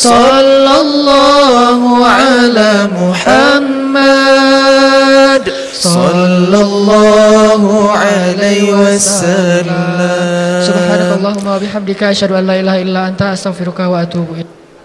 [0.00, 4.62] صلى الله على محمد.
[5.76, 7.62] صلى الله
[7.92, 10.00] عليه وسلم.
[10.68, 14.59] سبحانك اللهم وبحمدك أشهد أن لا إله إلا أنت أستغفرك وأتوب إليك.